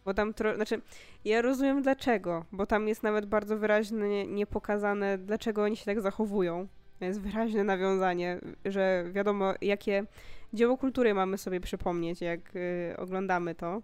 [0.05, 0.55] Bo tam, tro...
[0.55, 0.81] znaczy,
[1.25, 6.67] ja rozumiem dlaczego, bo tam jest nawet bardzo wyraźnie niepokazane, dlaczego oni się tak zachowują.
[7.01, 10.05] Jest wyraźne nawiązanie, że wiadomo, jakie
[10.53, 13.81] dzieło kultury mamy sobie przypomnieć, jak y, oglądamy to.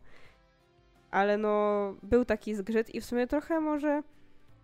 [1.11, 4.03] Ale no, był taki zgrzyt i w sumie trochę może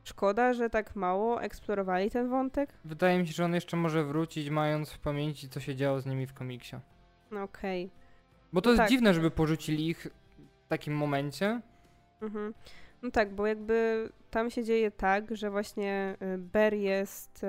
[0.10, 2.74] Szkoda, że tak mało eksplorowali ten wątek.
[2.86, 6.06] Wydaje mi się, że on jeszcze może wrócić, mając w pamięci, co się działo z
[6.06, 6.76] nimi w komiksie.
[7.32, 7.86] No okej.
[7.86, 7.98] Okay.
[8.54, 8.90] Bo to jest tak.
[8.90, 10.08] dziwne, żeby porzucili ich
[10.66, 11.62] w takim momencie.
[12.22, 12.54] Mhm.
[13.02, 17.46] No tak, bo jakby tam się dzieje tak, że właśnie y, Ber jest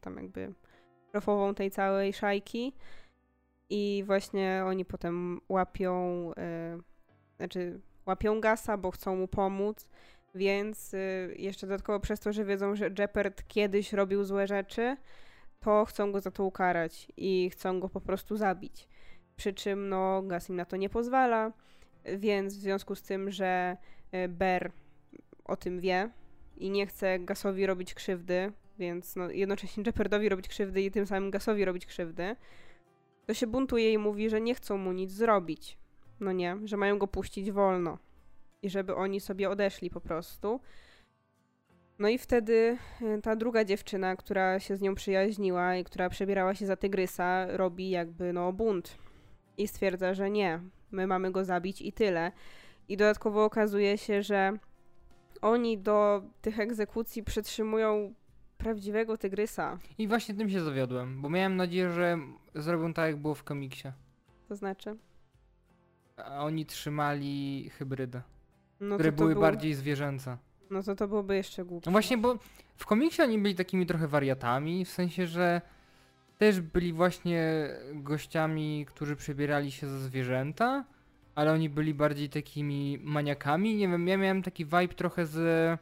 [0.00, 0.52] tam jakby
[1.12, 2.72] szefową tej całej szajki
[3.70, 6.82] i właśnie oni potem łapią, y,
[7.36, 9.88] znaczy łapią Gasa, bo chcą mu pomóc
[10.34, 14.96] więc y, jeszcze dodatkowo przez to, że wiedzą, że Jeopard kiedyś robił złe rzeczy,
[15.60, 18.88] to chcą go za to ukarać i chcą go po prostu zabić.
[19.36, 21.52] Przy czym no, Gas im na to nie pozwala,
[22.04, 23.76] więc w związku z tym, że
[24.14, 24.72] y, Ber
[25.44, 26.10] o tym wie
[26.56, 31.30] i nie chce Gasowi robić krzywdy, więc no, jednocześnie Jeopardowi robić krzywdy i tym samym
[31.30, 32.36] Gasowi robić krzywdy,
[33.26, 35.78] to się buntuje i mówi, że nie chcą mu nic zrobić.
[36.20, 37.98] No nie, że mają go puścić wolno
[38.62, 40.60] i żeby oni sobie odeszli po prostu.
[41.98, 46.54] No i wtedy y, ta druga dziewczyna, która się z nią przyjaźniła i która przebierała
[46.54, 48.98] się za tygrysa, robi jakby no bunt
[49.58, 52.32] i stwierdza, że nie, my mamy go zabić i tyle.
[52.88, 54.52] I dodatkowo okazuje się, że
[55.42, 58.14] oni do tych egzekucji przytrzymują
[58.58, 59.78] prawdziwego tygrysa.
[59.98, 62.18] I właśnie tym się zawiodłem, bo miałem nadzieję, że
[62.54, 63.88] zrobią tak, jak było w komiksie.
[64.48, 64.96] To znaczy?
[66.16, 68.22] A oni trzymali hybrydę
[68.82, 69.42] no które były był...
[69.42, 70.38] bardziej zwierzęce.
[70.70, 71.90] No to to byłoby jeszcze głupsze.
[71.90, 72.38] No właśnie, bo
[72.76, 75.60] w komiksie oni byli takimi trochę wariatami, w sensie, że
[76.38, 80.84] też byli właśnie gościami, którzy przebierali się za zwierzęta,
[81.34, 83.76] ale oni byli bardziej takimi maniakami.
[83.76, 85.80] Nie wiem, ja miałem taki vibe trochę z.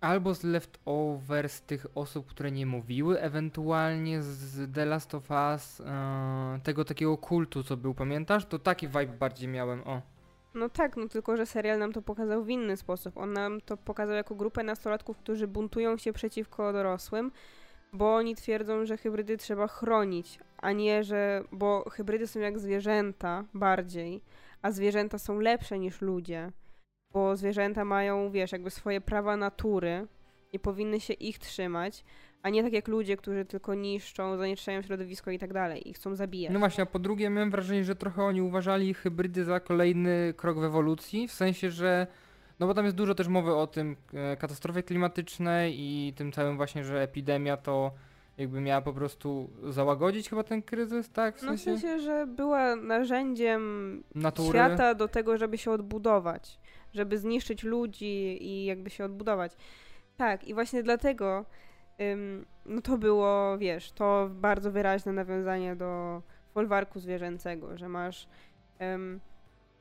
[0.00, 6.60] Albo z leftovers tych osób, które nie mówiły, ewentualnie z The Last of Us, yy,
[6.62, 8.46] tego takiego kultu, co był, pamiętasz?
[8.46, 10.11] To taki vibe bardziej miałem, o.
[10.54, 13.18] No tak, no tylko, że serial nam to pokazał w inny sposób.
[13.18, 17.32] On nam to pokazał jako grupę nastolatków, którzy buntują się przeciwko dorosłym,
[17.92, 21.44] bo oni twierdzą, że hybrydy trzeba chronić, a nie, że.
[21.52, 24.22] bo hybrydy są jak zwierzęta bardziej,
[24.62, 26.52] a zwierzęta są lepsze niż ludzie,
[27.12, 30.06] bo zwierzęta mają, wiesz, jakby swoje prawa natury
[30.52, 32.04] i powinny się ich trzymać,
[32.42, 36.14] a nie tak jak ludzie, którzy tylko niszczą, zanieczyszczają środowisko i tak dalej i chcą
[36.14, 36.52] zabijać.
[36.52, 40.58] No właśnie, a po drugie miałem wrażenie, że trochę oni uważali hybrydy za kolejny krok
[40.58, 42.06] w ewolucji, w sensie, że
[42.60, 46.56] no bo tam jest dużo też mowy o tym e, katastrofie klimatycznej i tym całym
[46.56, 47.92] właśnie, że epidemia to
[48.38, 51.36] jakby miała po prostu załagodzić chyba ten kryzys, tak?
[51.36, 54.48] W sensie, no w sensie że była narzędziem Natury.
[54.48, 56.60] świata do tego, żeby się odbudować,
[56.94, 59.52] żeby zniszczyć ludzi i jakby się odbudować.
[60.16, 61.44] Tak, i właśnie dlatego
[62.66, 66.22] no to było, wiesz, to bardzo wyraźne nawiązanie do
[66.54, 68.28] folwarku zwierzęcego, że masz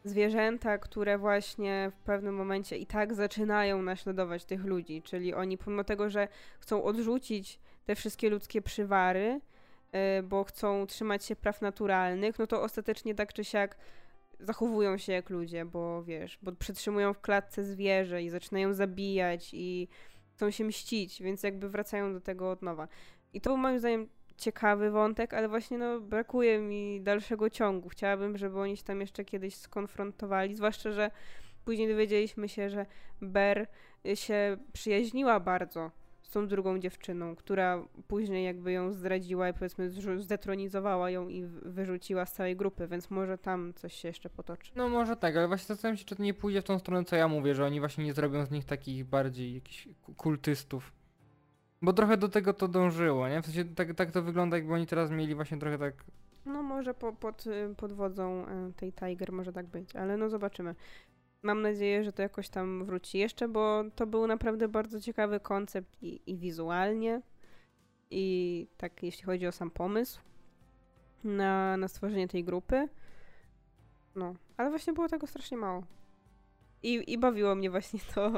[0.03, 5.83] zwierzęta, które właśnie w pewnym momencie i tak zaczynają naśladować tych ludzi, czyli oni pomimo
[5.83, 6.27] tego, że
[6.59, 9.41] chcą odrzucić te wszystkie ludzkie przywary,
[10.19, 13.77] y, bo chcą trzymać się praw naturalnych, no to ostatecznie tak czy siak
[14.39, 19.87] zachowują się jak ludzie, bo wiesz, bo przetrzymują w klatce zwierzę i zaczynają zabijać i
[20.41, 22.87] chcą się mścić, więc jakby wracają do tego od nowa.
[23.33, 27.89] I to był moim zdaniem ciekawy wątek, ale właśnie no brakuje mi dalszego ciągu.
[27.89, 31.11] Chciałabym, żeby oni się tam jeszcze kiedyś skonfrontowali, zwłaszcza, że
[31.65, 32.85] później dowiedzieliśmy się, że
[33.21, 33.67] Ber
[34.15, 35.91] się przyjaźniła bardzo
[36.31, 42.25] z tą drugą dziewczyną, która później jakby ją zdradziła i powiedzmy zdetronizowała ją i wyrzuciła
[42.25, 44.71] z całej grupy, więc może tam coś się jeszcze potoczy.
[44.75, 47.15] No może tak, ale właśnie zastanawiam się, czy to nie pójdzie w tą stronę, co
[47.15, 50.93] ja mówię, że oni właśnie nie zrobią z nich takich bardziej jakichś ku- kultystów.
[51.81, 53.41] Bo trochę do tego to dążyło, nie?
[53.41, 55.93] W sensie tak, tak to wygląda, jakby oni teraz mieli właśnie trochę tak...
[56.45, 60.29] No może po, pod, y, pod wodzą y, tej Tiger może tak być, ale no
[60.29, 60.75] zobaczymy.
[61.43, 66.03] Mam nadzieję, że to jakoś tam wróci jeszcze, bo to był naprawdę bardzo ciekawy koncept
[66.03, 67.21] i, i wizualnie,
[68.11, 70.21] i tak jeśli chodzi o sam pomysł
[71.23, 72.89] na, na stworzenie tej grupy.
[74.15, 75.83] No, ale właśnie było tego strasznie mało.
[76.83, 78.31] I, I bawiło mnie właśnie to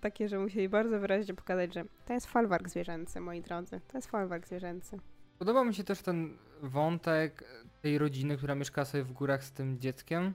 [0.00, 3.80] takie, że musieli bardzo wyraźnie pokazać, że to jest folwark zwierzęcy, moi drodzy.
[3.88, 4.98] To jest folwark zwierzęcy.
[5.38, 7.44] Podoba mi się też ten wątek
[7.82, 10.34] tej rodziny, która mieszka sobie w górach z tym dzieckiem.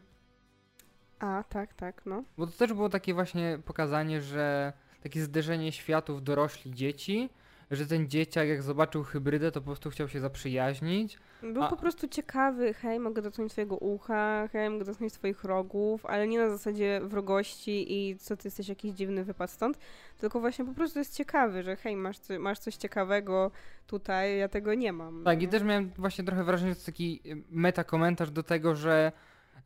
[1.22, 2.24] A, tak, tak, no.
[2.38, 7.30] Bo to też było takie właśnie pokazanie, że takie zderzenie światów dorośli dzieci,
[7.72, 11.18] że ten dzieciak jak zobaczył hybrydę, to po prostu chciał się zaprzyjaźnić.
[11.42, 16.06] Był A- po prostu ciekawy, hej, mogę dotknąć twojego ucha, hej, mogę dotknąć twoich rogów,
[16.06, 19.78] ale nie na zasadzie wrogości i co ty jesteś jakiś dziwny wypad stąd,
[20.18, 23.52] tylko właśnie po prostu jest ciekawy, że hej, masz, masz coś ciekawego
[23.88, 25.24] tutaj, ja tego nie mam.
[25.24, 25.52] Tak, i nie?
[25.52, 29.12] też miałem właśnie trochę wrażenie, że to jest taki meta komentarz do tego, że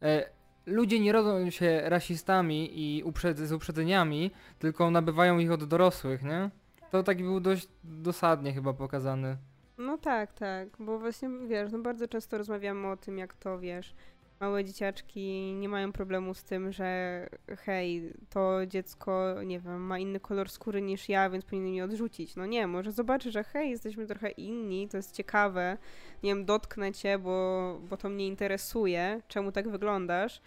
[0.02, 0.30] e,
[0.66, 6.50] ludzie nie rodzą się rasistami i uprzed z uprzedzeniami, tylko nabywają ich od dorosłych, nie?
[6.92, 9.38] To taki był dość dosadnie chyba pokazany.
[9.78, 13.96] No tak, tak, bo właśnie, wiesz, no bardzo często rozmawiamy o tym, jak to, wiesz,
[14.40, 20.20] małe dzieciaczki nie mają problemu z tym, że hej, to dziecko, nie wiem, ma inny
[20.20, 22.36] kolor skóry niż ja, więc powinien mnie odrzucić.
[22.36, 25.78] No nie, może zobaczy, że hej, jesteśmy trochę inni, to jest ciekawe,
[26.24, 30.42] nie wiem, dotknę cię, bo, bo to mnie interesuje, czemu tak wyglądasz,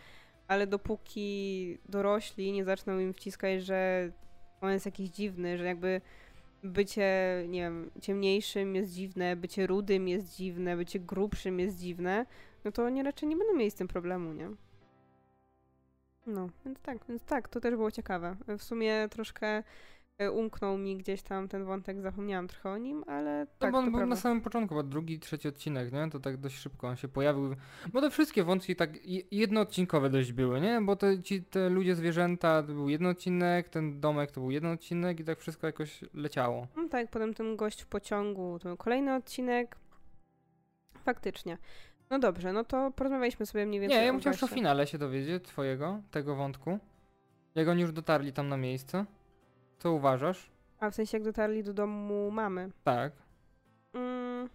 [0.49, 4.11] ale dopóki dorośli nie zaczną im wciskać, że
[4.61, 6.01] on jest jakiś dziwny, że jakby
[6.63, 12.27] bycie, nie wiem, ciemniejszym jest dziwne, bycie rudym jest dziwne, bycie grubszym jest dziwne,
[12.65, 14.51] no to oni raczej nie będą mieli z tym problemu, nie?
[16.27, 18.37] No, więc tak, więc tak, to też było ciekawe.
[18.59, 19.63] W sumie troszkę
[20.19, 23.79] e, umknął mi gdzieś tam ten wątek, zapomniałam trochę o nim, ale No tak, bo
[23.79, 24.23] on to był na prawda.
[24.23, 26.11] samym początku, bo drugi, trzeci odcinek, nie?
[26.11, 27.57] To tak dość szybko on się pojawił.
[27.93, 30.81] Bo te wszystkie wątki tak je- jednoodcinkowe dość były, nie?
[30.81, 34.73] Bo te, ci, te ludzie, zwierzęta to był jeden odcinek, ten domek to był jeden
[34.73, 36.67] odcinek i tak wszystko jakoś leciało.
[36.77, 39.77] No tak, potem ten gość w pociągu, to był kolejny odcinek.
[41.05, 41.59] Faktycznie.
[42.11, 44.87] No dobrze, no to porozmawialiśmy sobie mniej więcej Nie, ja bym chciał jeszcze o finale
[44.87, 46.79] się dowiedzieć twojego, tego wątku.
[47.55, 49.05] Jak oni już dotarli tam na miejsce.
[49.79, 50.51] Co uważasz?
[50.81, 52.71] A w sensie jak dotarli do domu mamy.
[52.85, 53.13] Tak.
[53.95, 54.49] Mm,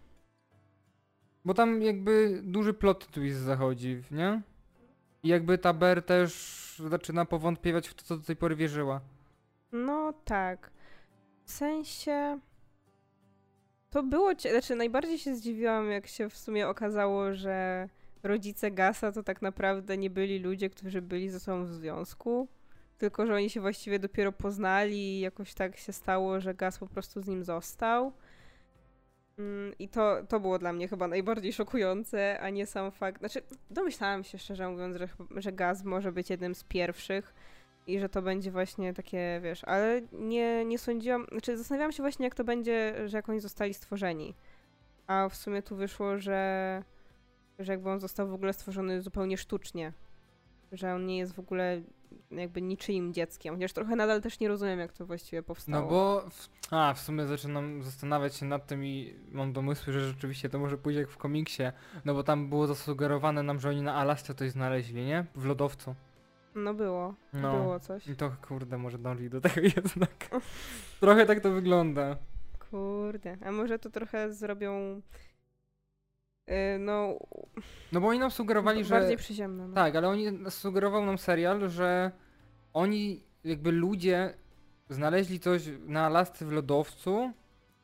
[1.45, 4.41] Bo tam jakby duży plot twist zachodzi, nie?
[5.23, 9.01] I jakby ta Ber też zaczyna powątpiewać w to, co do tej pory wierzyła.
[9.71, 10.71] No tak.
[11.45, 12.39] W sensie.
[13.93, 14.31] To było.
[14.51, 17.89] Znaczy, najbardziej się zdziwiłam, jak się w sumie okazało, że
[18.23, 22.47] rodzice Gasa to tak naprawdę nie byli ludzie, którzy byli ze sobą w związku.
[22.97, 26.87] Tylko, że oni się właściwie dopiero poznali i jakoś tak się stało, że Gas po
[26.87, 28.13] prostu z nim został.
[29.37, 33.19] Mm, I to, to było dla mnie chyba najbardziej szokujące, a nie sam fakt.
[33.19, 37.33] Znaczy, domyślałam się szczerze mówiąc, że, że Gaz może być jednym z pierwszych
[37.87, 42.25] i że to będzie właśnie takie, wiesz, ale nie, nie sądziłam, znaczy zastanawiałam się właśnie,
[42.25, 44.35] jak to będzie, że jak oni zostali stworzeni.
[45.07, 46.83] A w sumie tu wyszło, że,
[47.59, 49.93] że jakby on został w ogóle stworzony zupełnie sztucznie.
[50.71, 51.81] Że on nie jest w ogóle
[52.31, 53.55] jakby niczyim dzieckiem.
[53.55, 55.81] Chociaż trochę nadal też nie rozumiem, jak to właściwie powstało.
[55.81, 56.29] No bo.
[56.29, 60.59] W, a, w sumie zaczynam zastanawiać się nad tym i mam domysły, że rzeczywiście to
[60.59, 61.63] może pójść jak w komiksie.
[62.05, 65.25] No bo tam było zasugerowane nam, że oni na Alasce coś znaleźli, nie?
[65.35, 65.95] W lodowcu.
[66.55, 67.51] No było, No.
[67.61, 68.07] było coś.
[68.07, 70.29] I to kurde, może dążyli do tego jednak.
[70.99, 72.17] Trochę tak to wygląda.
[72.71, 75.01] Kurde, a może to trochę zrobią
[76.47, 77.19] yy, no
[77.91, 78.95] No bo oni nam sugerowali, że.
[78.95, 79.67] bardziej przyziemne.
[79.67, 79.75] No.
[79.75, 82.11] Tak, ale oni sugerował nam serial, że
[82.73, 84.33] oni jakby ludzie
[84.89, 87.31] znaleźli coś na Alasce w lodowcu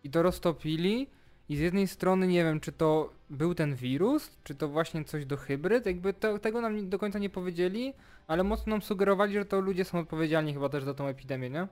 [0.04, 1.10] i to roztopili
[1.50, 5.26] i z jednej strony nie wiem, czy to był ten wirus, czy to właśnie coś
[5.26, 7.94] do hybryd, jakby to, tego nam do końca nie powiedzieli,
[8.28, 11.68] ale mocno nam sugerowali, że to ludzie są odpowiedzialni chyba też za tą epidemię, nie?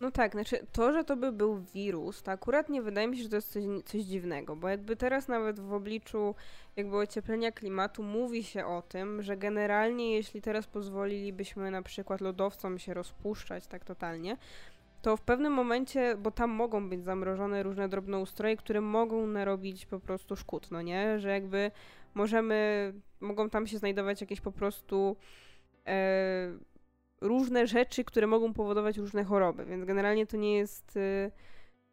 [0.00, 3.22] No tak, znaczy to, że to by był wirus, to akurat nie wydaje mi się,
[3.22, 6.34] że to jest coś, coś dziwnego, bo jakby teraz nawet w obliczu
[6.76, 12.78] jakby ocieplenia klimatu mówi się o tym, że generalnie jeśli teraz pozwolilibyśmy na przykład lodowcom
[12.78, 14.36] się rozpuszczać tak totalnie,
[15.06, 20.00] to w pewnym momencie, bo tam mogą być zamrożone różne drobnoustroje, które mogą narobić po
[20.00, 21.18] prostu szkód, no nie?
[21.18, 21.70] Że jakby
[22.14, 25.16] możemy, mogą tam się znajdować jakieś po prostu
[25.86, 26.58] e,
[27.20, 31.30] różne rzeczy, które mogą powodować różne choroby, więc generalnie to nie jest y,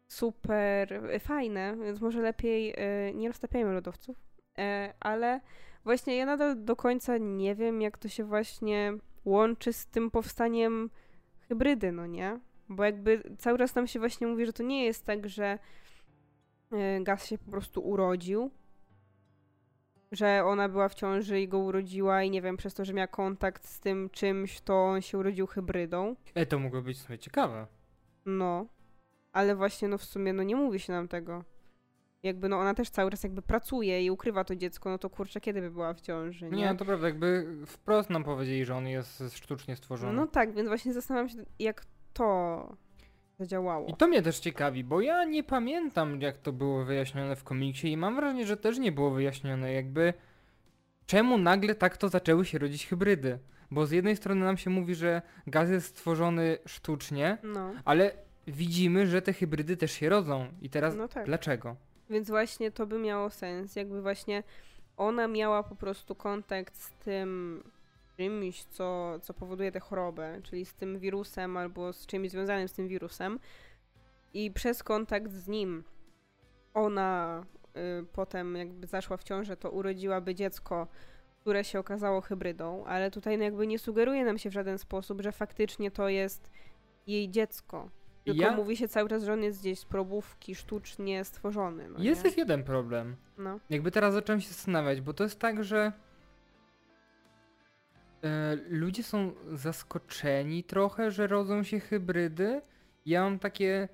[0.08, 2.74] super y, fajne, więc może lepiej
[3.08, 4.16] y, nie roztapiajmy lodowców,
[4.58, 5.40] e, ale
[5.84, 8.92] właśnie ja nadal do końca nie wiem, jak to się właśnie
[9.24, 10.90] łączy z tym powstaniem
[11.48, 12.40] hybrydy, no nie?
[12.68, 15.58] Bo jakby cały czas nam się właśnie mówi, że to nie jest tak, że
[16.72, 18.50] y, gaz się po prostu urodził,
[20.12, 23.06] że ona była w ciąży i go urodziła i nie wiem, przez to, że miała
[23.06, 26.16] kontakt z tym czymś, to on się urodził hybrydą.
[26.34, 27.66] E, to mogło być w sumie ciekawe.
[28.26, 28.66] No.
[29.32, 31.44] Ale właśnie no w sumie no nie mówi się nam tego.
[32.22, 35.40] Jakby no ona też cały czas jakby pracuje i ukrywa to dziecko, no to kurczę,
[35.40, 36.56] kiedy by była w ciąży, nie?
[36.56, 40.12] Nie, no to prawda, jakby wprost nam powiedzieli, że on jest sztucznie stworzony.
[40.12, 41.84] no tak, więc właśnie zastanawiam się, jak
[42.14, 42.76] to
[43.38, 43.86] zadziałało.
[43.86, 47.92] I to mnie też ciekawi, bo ja nie pamiętam, jak to było wyjaśnione w komiksie
[47.92, 50.14] i mam wrażenie, że też nie było wyjaśnione, jakby
[51.06, 53.38] czemu nagle tak to zaczęły się rodzić hybrydy.
[53.70, 58.12] Bo z jednej strony nam się mówi, że gaz jest stworzony sztucznie, No, ale
[58.46, 60.46] widzimy, że te hybrydy też się rodzą.
[60.62, 61.26] I teraz no tak.
[61.26, 61.76] dlaczego?
[62.10, 64.42] Więc właśnie to by miało sens, jakby właśnie
[64.96, 67.62] ona miała po prostu kontakt z tym
[68.16, 72.72] czymś, co, co powoduje tę chorobę, czyli z tym wirusem albo z czymś związanym z
[72.72, 73.38] tym wirusem
[74.34, 75.84] i przez kontakt z nim
[76.74, 77.44] ona
[78.00, 80.86] y, potem jakby zaszła w ciążę, to urodziłaby dziecko,
[81.40, 85.20] które się okazało hybrydą, ale tutaj no jakby nie sugeruje nam się w żaden sposób,
[85.22, 86.50] że faktycznie to jest
[87.06, 87.90] jej dziecko.
[88.24, 91.88] Tylko Ja- mówi się cały czas, że on jest gdzieś z probówki sztucznie stworzony.
[91.88, 93.16] No Jest też jeden problem.
[93.38, 93.60] No.
[93.70, 95.92] Jakby teraz zacząłem się zastanawiać, bo to jest tak, że
[98.68, 102.62] ludzie są zaskoczeni trochę, że rodzą się hybrydy.
[103.06, 103.88] Ja mam takie,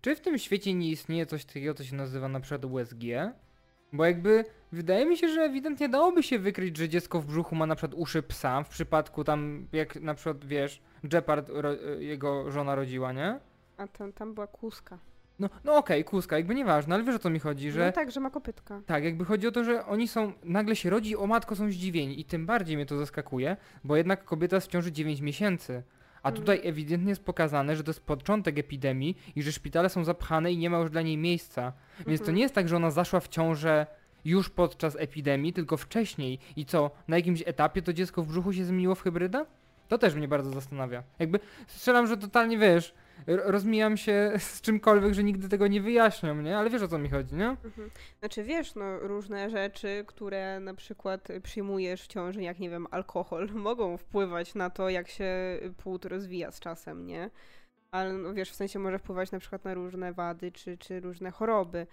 [0.00, 3.04] czy w tym świecie nie istnieje coś takiego, co się nazywa na przykład USG?
[3.92, 7.66] Bo jakby wydaje mi się, że ewidentnie dałoby się wykryć, że dziecko w brzuchu ma
[7.66, 12.74] na przykład uszy psa, w przypadku tam, jak na przykład wiesz, Jeopard, e, jego żona
[12.74, 13.40] rodziła, nie?
[13.76, 14.98] A tam, tam była kłuska.
[15.38, 17.86] No, no okej, kłuska, jakby nieważne, ale wiesz o co mi chodzi, że...
[17.86, 18.80] No tak, że ma kopytka.
[18.86, 22.20] Tak, jakby chodzi o to, że oni są, nagle się rodzi, o matko są zdziwieni
[22.20, 25.82] i tym bardziej mnie to zaskakuje, bo jednak kobieta jest w ciąży 9 miesięcy.
[26.22, 26.40] A Mm.
[26.40, 30.58] tutaj ewidentnie jest pokazane, że to jest początek epidemii i że szpitale są zapchane i
[30.58, 31.72] nie ma już dla niej miejsca.
[32.06, 32.36] Więc to Mhm.
[32.36, 33.86] nie jest tak, że ona zaszła w ciążę
[34.24, 36.38] już podczas epidemii, tylko wcześniej.
[36.56, 39.46] I co, na jakimś etapie to dziecko w brzuchu się zmieniło w hybryda?
[39.88, 41.02] To też mnie bardzo zastanawia.
[41.18, 42.94] Jakby strzelam, że totalnie wiesz,
[43.26, 46.58] rozmijam się z czymkolwiek, że nigdy tego nie wyjaśnią, nie?
[46.58, 47.48] Ale wiesz o co mi chodzi, nie?
[47.48, 47.90] Mhm.
[48.18, 53.48] Znaczy wiesz, no różne rzeczy, które na przykład przyjmujesz w ciąży, jak nie wiem, alkohol,
[53.68, 57.30] mogą wpływać na to, jak się płód rozwija z czasem, nie?
[57.90, 61.30] Ale no wiesz, w sensie może wpływać na przykład na różne wady czy, czy różne
[61.30, 61.86] choroby.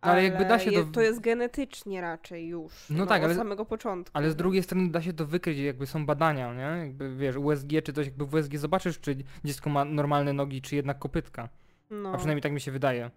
[0.00, 2.72] Ale jakby da się je, to to jest genetycznie raczej już.
[2.90, 4.18] No tak, od ale- samego początku.
[4.18, 4.38] Ale z no.
[4.38, 6.86] drugiej strony da się to wykryć, jakby są badania, nie?
[6.86, 10.76] Jakby wiesz, USG czy coś, jakby w USG zobaczysz, czy dziecko ma normalne nogi, czy
[10.76, 11.48] jednak kopytka.
[11.90, 12.12] No.
[12.12, 13.10] A przynajmniej tak mi się wydaje.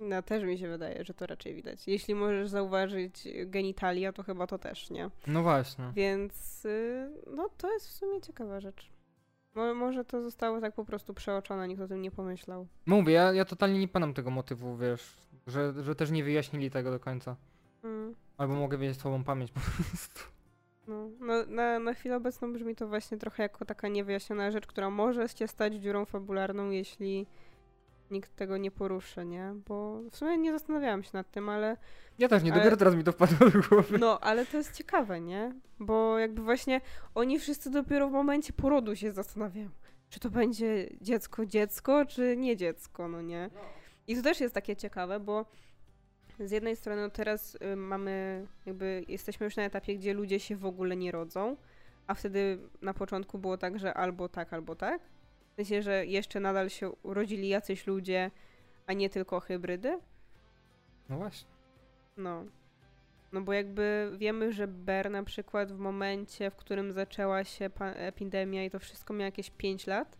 [0.00, 1.88] No też mi się wydaje, że to raczej widać.
[1.88, 5.10] Jeśli możesz zauważyć genitalia, to chyba to też, nie?
[5.26, 5.84] No właśnie.
[5.94, 8.90] Więc y, no to jest w sumie ciekawa rzecz.
[9.54, 12.66] Mo- może to zostało tak po prostu przeoczone, nikt o tym nie pomyślał.
[12.86, 16.90] Mówię, ja, ja totalnie nie panam tego motywu, wiesz, że, że też nie wyjaśnili tego
[16.90, 17.36] do końca.
[17.84, 20.20] Mm, Albo mogę wiedzieć słabą pamięć po prostu.
[20.88, 24.90] no, no, na, na chwilę obecną brzmi to właśnie trochę jako taka niewyjaśniona rzecz, która
[24.90, 27.26] może się stać dziurą fabularną, jeśli
[28.12, 29.54] nikt tego nie poruszy, nie?
[29.68, 31.76] Bo w sumie nie zastanawiałam się nad tym, ale
[32.18, 33.98] Ja też nie, Ale- dopiero teraz mi to wpadło do głowy.
[33.98, 35.52] No, ale to jest ciekawe, nie?
[35.80, 36.80] Bo jakby właśnie
[37.14, 39.68] oni wszyscy dopiero w momencie porodu się zastanawiają,
[40.10, 43.50] czy to będzie dziecko dziecko, czy nie dziecko, no nie?
[44.06, 45.46] I to też jest takie ciekawe, bo
[46.40, 50.56] z jednej strony no teraz y, mamy, jakby jesteśmy już na etapie, gdzie ludzie się
[50.56, 51.56] w ogóle nie rodzą,
[52.06, 55.00] a wtedy na początku było tak, że albo tak, albo tak.
[55.52, 58.30] W sensie, że jeszcze nadal się urodzili jacyś ludzie,
[58.86, 59.98] a nie tylko hybrydy.
[61.08, 61.50] No właśnie.
[62.16, 62.44] No.
[63.32, 68.64] No bo jakby wiemy, że Ber na przykład w momencie, w którym zaczęła się epidemia
[68.64, 70.18] i to wszystko miała jakieś 5 lat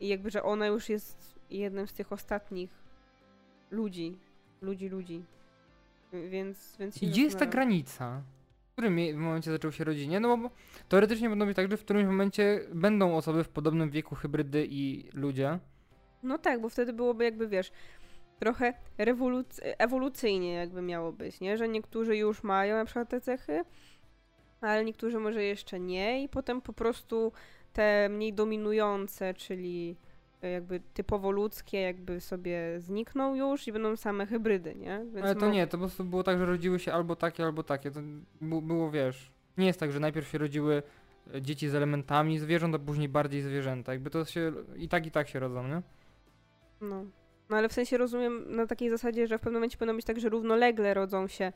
[0.00, 2.70] i jakby, że ona już jest jednym z tych ostatnich
[3.70, 4.18] ludzi,
[4.60, 5.24] ludzi, ludzi.
[6.12, 8.22] Więc, więc Gdzie jest ta granica?
[8.76, 10.20] Którym momencie zaczął się rodzinie?
[10.20, 10.50] No bo
[10.88, 15.10] teoretycznie będą być tak, że w którymś momencie będą osoby w podobnym wieku hybrydy i
[15.12, 15.58] ludzie.
[16.22, 17.72] No tak, bo wtedy byłoby jakby, wiesz,
[18.38, 18.74] trochę
[19.78, 21.56] ewolucyjnie jakby miało być, nie?
[21.56, 23.64] Że niektórzy już mają na przykład te cechy,
[24.60, 27.32] ale niektórzy może jeszcze nie i potem po prostu
[27.72, 29.96] te mniej dominujące, czyli
[30.50, 35.04] jakby typowo ludzkie jakby sobie znikną już i będą same hybrydy, nie?
[35.12, 37.44] Więc Ale to mo- nie, to po prostu było tak, że rodziły się albo takie,
[37.44, 37.90] albo takie.
[37.90, 38.00] To
[38.40, 40.82] było, wiesz, nie jest tak, że najpierw się rodziły
[41.34, 43.92] e, dzieci z elementami zwierząt, a później bardziej zwierzęta.
[43.92, 45.82] Jakby to się i tak, i tak się rodzą, nie?
[46.80, 47.04] No.
[47.50, 50.20] no ale w sensie rozumiem na takiej zasadzie, że w pewnym momencie powinno być tak,
[50.20, 51.52] że równolegle rodzą się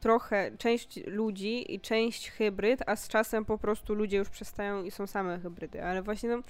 [0.00, 4.90] trochę część ludzi i część hybryd, a z czasem po prostu ludzie już przestają i
[4.90, 5.84] są same hybrydy.
[5.84, 6.42] Ale właśnie no,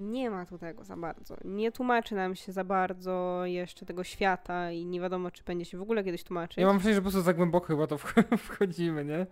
[0.00, 1.36] nie ma tu tego za bardzo.
[1.44, 5.78] Nie tłumaczy nam się za bardzo jeszcze tego świata i nie wiadomo, czy będzie się
[5.78, 6.58] w ogóle kiedyś tłumaczyć.
[6.58, 9.26] Ja mam wrażenie, że po prostu za głęboko chyba to wch- wchodzimy, nie?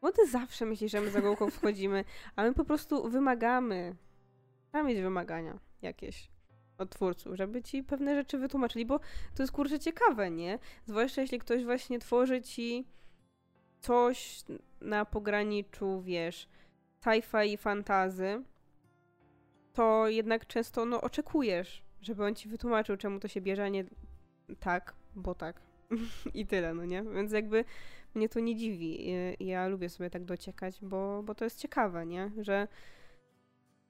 [0.00, 2.04] Bo ty zawsze myślisz, że my za głęboko wchodzimy,
[2.36, 3.96] a my po prostu wymagamy.
[4.68, 6.30] Trzeba mieć wymagania jakieś
[6.78, 8.98] od twórców, żeby ci pewne rzeczy wytłumaczyli, bo
[9.34, 10.58] to jest kurczę ciekawe, nie?
[10.86, 12.86] Zwłaszcza jeśli ktoś właśnie tworzy ci
[13.80, 14.42] coś
[14.80, 16.48] na pograniczu, wiesz,
[17.04, 18.42] sci-fi i fantazy,
[19.72, 23.84] to jednak często no, oczekujesz, żeby on ci wytłumaczył, czemu to się bierze, a nie
[24.60, 25.60] tak, bo tak.
[26.34, 27.02] I tyle, no nie?
[27.02, 27.64] Więc jakby
[28.14, 29.14] mnie to nie dziwi.
[29.40, 32.30] Ja lubię sobie tak dociekać, bo, bo to jest ciekawe, nie?
[32.40, 32.68] Że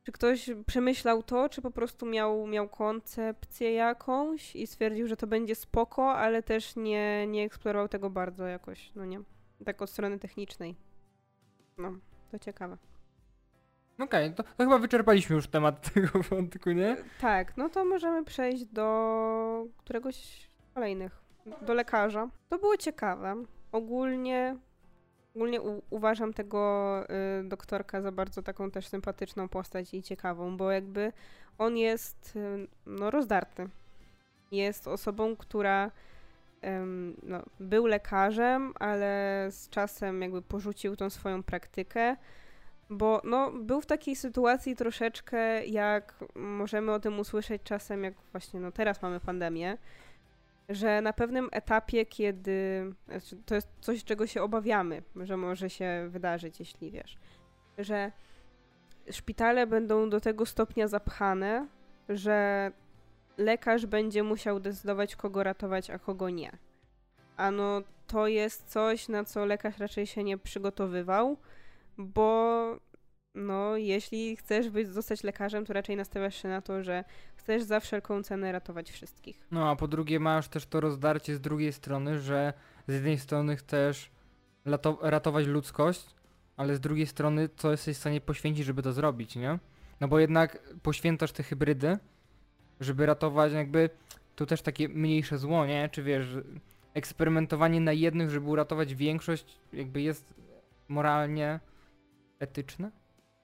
[0.05, 5.27] czy ktoś przemyślał to, czy po prostu miał, miał koncepcję jakąś i stwierdził, że to
[5.27, 9.21] będzie spoko, ale też nie, nie eksplorował tego bardzo jakoś, no nie?
[9.65, 10.77] Tak od strony technicznej.
[11.79, 11.93] No,
[12.31, 12.79] to ciekawe.
[13.99, 16.97] Okej, to, to chyba wyczerpaliśmy już temat tego wątku, nie?
[17.21, 21.23] Tak, no to możemy przejść do któregoś kolejnych.
[21.63, 22.29] Do lekarza.
[22.49, 23.37] To było ciekawe.
[23.73, 24.57] Ogólnie,
[25.35, 27.05] ogólnie u, uważam tego
[27.41, 31.13] y, doktorka za bardzo taką też sympatyczną postać i ciekawą, bo jakby
[31.59, 33.69] on jest y, no, rozdarty.
[34.53, 35.91] Jest osobą, która
[36.61, 42.17] em, no, był lekarzem, ale z czasem jakby porzucił tą swoją praktykę
[42.93, 48.61] bo no, był w takiej sytuacji troszeczkę, jak możemy o tym usłyszeć czasem, jak właśnie
[48.61, 49.79] no, teraz mamy pandemię,
[50.69, 56.07] że na pewnym etapie, kiedy znaczy, to jest coś, czego się obawiamy, że może się
[56.09, 57.17] wydarzyć, jeśli wiesz,
[57.79, 58.13] że
[59.11, 61.67] szpitale będą do tego stopnia zapchane,
[62.09, 62.71] że
[63.39, 66.59] lekarz będzie musiał decydować, kogo ratować, a kogo nie.
[67.37, 71.37] A no to jest coś, na co lekarz raczej się nie przygotowywał,
[71.99, 72.79] bo
[73.35, 77.05] no, jeśli chcesz być, zostać lekarzem, to raczej nastawiasz się na to, że
[77.37, 79.47] chcesz za wszelką cenę ratować wszystkich.
[79.51, 82.53] No a po drugie masz też to rozdarcie z drugiej strony, że
[82.89, 84.11] z jednej strony chcesz
[85.01, 86.07] ratować ludzkość,
[86.57, 89.59] ale z drugiej strony co jesteś w stanie poświęcić, żeby to zrobić, nie?
[90.01, 91.99] No bo jednak poświęcasz te hybrydy,
[92.81, 93.91] żeby ratować jakby
[94.37, 95.89] tu też takie mniejsze zło, nie?
[95.93, 96.27] Czy wiesz,
[96.95, 100.35] eksperymentowanie na jednych, żeby uratować większość jakby jest
[100.89, 101.61] moralnie
[102.43, 102.91] etyczne?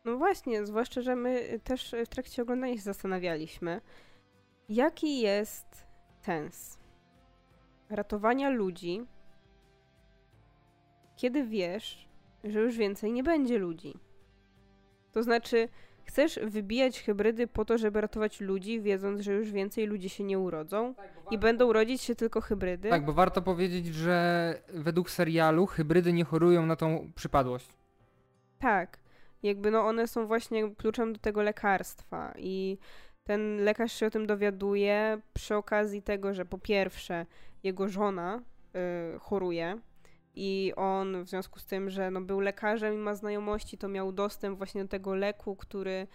[0.04, 3.80] No właśnie, zwłaszcza, że my też w trakcie oglądania się zastanawialiśmy,
[4.68, 5.86] jaki jest
[6.22, 6.78] sens
[7.90, 9.06] ratowania ludzi,
[11.16, 12.08] kiedy wiesz,
[12.44, 13.94] że już więcej nie będzie ludzi.
[15.12, 15.68] To znaczy,
[16.04, 20.38] chcesz wybijać hybrydy po to, żeby ratować ludzi, wiedząc, że już więcej ludzi się nie
[20.38, 20.94] urodzą
[21.30, 22.90] i będą rodzić się tylko hybrydy.
[22.90, 27.77] Tak, bo warto powiedzieć, że według serialu hybrydy nie chorują na tą przypadłość.
[28.58, 28.98] Tak.
[29.42, 32.78] Jakby no one są właśnie kluczem do tego lekarstwa i
[33.24, 37.26] ten lekarz się o tym dowiaduje przy okazji tego, że po pierwsze
[37.62, 38.42] jego żona
[39.14, 39.78] y, choruje
[40.34, 44.12] i on w związku z tym, że no, był lekarzem i ma znajomości, to miał
[44.12, 46.06] dostęp właśnie do tego leku, który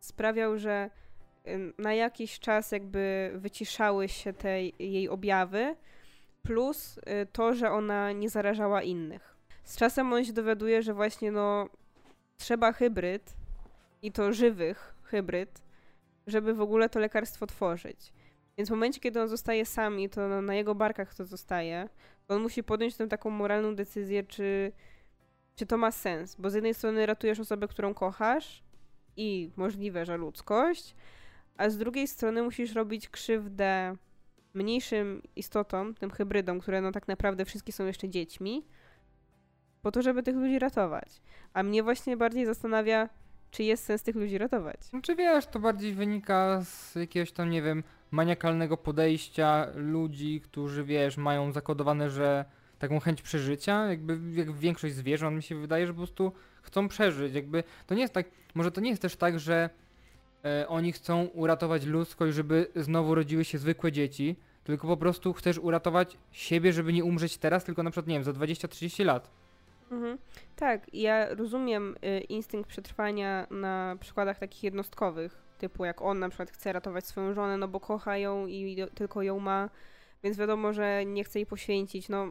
[0.00, 0.90] sprawiał, że
[1.46, 5.76] y, na jakiś czas jakby wyciszały się te jej objawy,
[6.42, 9.36] plus y, to, że ona nie zarażała innych.
[9.64, 11.68] Z czasem on się dowiaduje, że właśnie no
[12.42, 13.36] trzeba hybryd
[14.02, 15.62] i to żywych hybryd,
[16.26, 18.12] żeby w ogóle to lekarstwo tworzyć.
[18.58, 21.88] Więc w momencie, kiedy on zostaje sam i to na- jego barkach to zostaje,
[22.26, 24.72] to on musi podjąć tę taką moralną decyzję, czy,
[25.56, 26.36] czy to ma sens.
[26.38, 28.62] Bo z jednej strony ratujesz osobę, którą kochasz
[29.16, 30.94] i możliwe, że ludzkość,
[31.56, 33.96] a z drugiej strony musisz robić krzywdę
[34.54, 38.66] mniejszym istotom, tym hybrydom, które no tak naprawdę wszystkie są jeszcze dziećmi,
[39.82, 41.08] po to, żeby tych ludzi ratować.
[41.54, 43.08] A mnie właśnie bardziej zastanawia,
[43.50, 44.84] czy jest sens tych ludzi ratować.
[44.84, 51.16] Znaczy wiesz, to bardziej wynika z jakiegoś tam, nie wiem, maniakalnego podejścia ludzi, którzy wiesz,
[51.16, 52.44] mają zakodowane, że
[52.78, 57.34] taką chęć przeżycia, jakby jak większość zwierząt mi się wydaje, że po prostu chcą przeżyć,
[57.34, 59.70] jakby to nie jest tak, może to nie jest też tak, że
[60.44, 65.58] e, oni chcą uratować ludzkość, żeby znowu rodziły się zwykłe dzieci, tylko po prostu chcesz
[65.58, 69.41] uratować siebie, żeby nie umrzeć teraz, tylko na przykład, nie wiem, za 20-30 lat.
[69.92, 70.18] Mhm.
[70.56, 76.50] Tak, ja rozumiem y, instynkt przetrwania na przykładach takich jednostkowych, typu jak on na przykład
[76.50, 79.70] chce ratować swoją żonę, no bo kocha ją i do- tylko ją ma,
[80.22, 82.26] więc wiadomo, że nie chce jej poświęcić, no,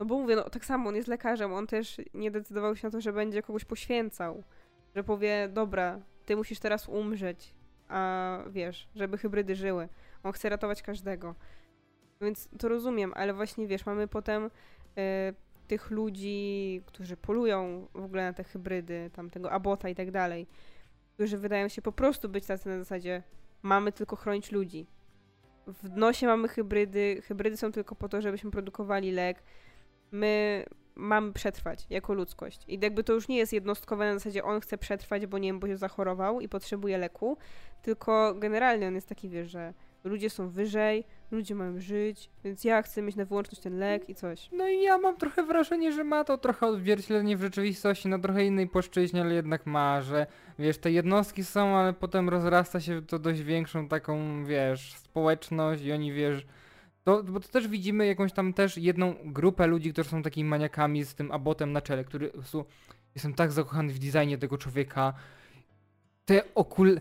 [0.00, 2.90] no bo mówię, no tak samo, on jest lekarzem, on też nie decydował się na
[2.90, 4.42] to, że będzie kogoś poświęcał,
[4.96, 7.54] że powie, dobra, ty musisz teraz umrzeć,
[7.88, 9.88] a wiesz, żeby hybrydy żyły.
[10.22, 11.34] On chce ratować każdego.
[12.20, 14.50] Więc to rozumiem, ale właśnie wiesz, mamy potem y,
[15.66, 20.46] tych ludzi, którzy polują w ogóle na te hybrydy, tam tego abota i tak dalej,
[21.14, 23.22] którzy wydają się po prostu być tacy na zasadzie
[23.62, 24.86] mamy tylko chronić ludzi.
[25.66, 29.42] W nosie mamy hybrydy, hybrydy są tylko po to, żebyśmy produkowali lek.
[30.10, 30.64] My
[30.94, 32.64] mamy przetrwać jako ludzkość.
[32.68, 35.60] I jakby to już nie jest jednostkowe na zasadzie on chce przetrwać, bo nie wiem,
[35.60, 37.38] bo się zachorował i potrzebuje leku,
[37.82, 39.74] tylko generalnie on jest taki, wiesz, że
[40.06, 44.14] ludzie są wyżej, ludzie mają żyć, więc ja chcę mieć na wyłączność ten lek i
[44.14, 44.48] coś.
[44.52, 48.44] No i ja mam trochę wrażenie, że ma to trochę odzwierciedlenie w rzeczywistości na trochę
[48.44, 50.26] innej płaszczyźnie, ale jednak ma, że
[50.58, 55.92] wiesz, te jednostki są, ale potem rozrasta się to dość większą taką, wiesz, społeczność i
[55.92, 56.46] oni, wiesz,
[57.04, 61.04] to, bo to też widzimy jakąś tam też jedną grupę ludzi, którzy są takimi maniakami
[61.04, 62.64] z tym abotem na czele, który po prostu,
[63.14, 65.12] jestem tak zakochany w designie tego człowieka.
[66.24, 67.00] Te okul...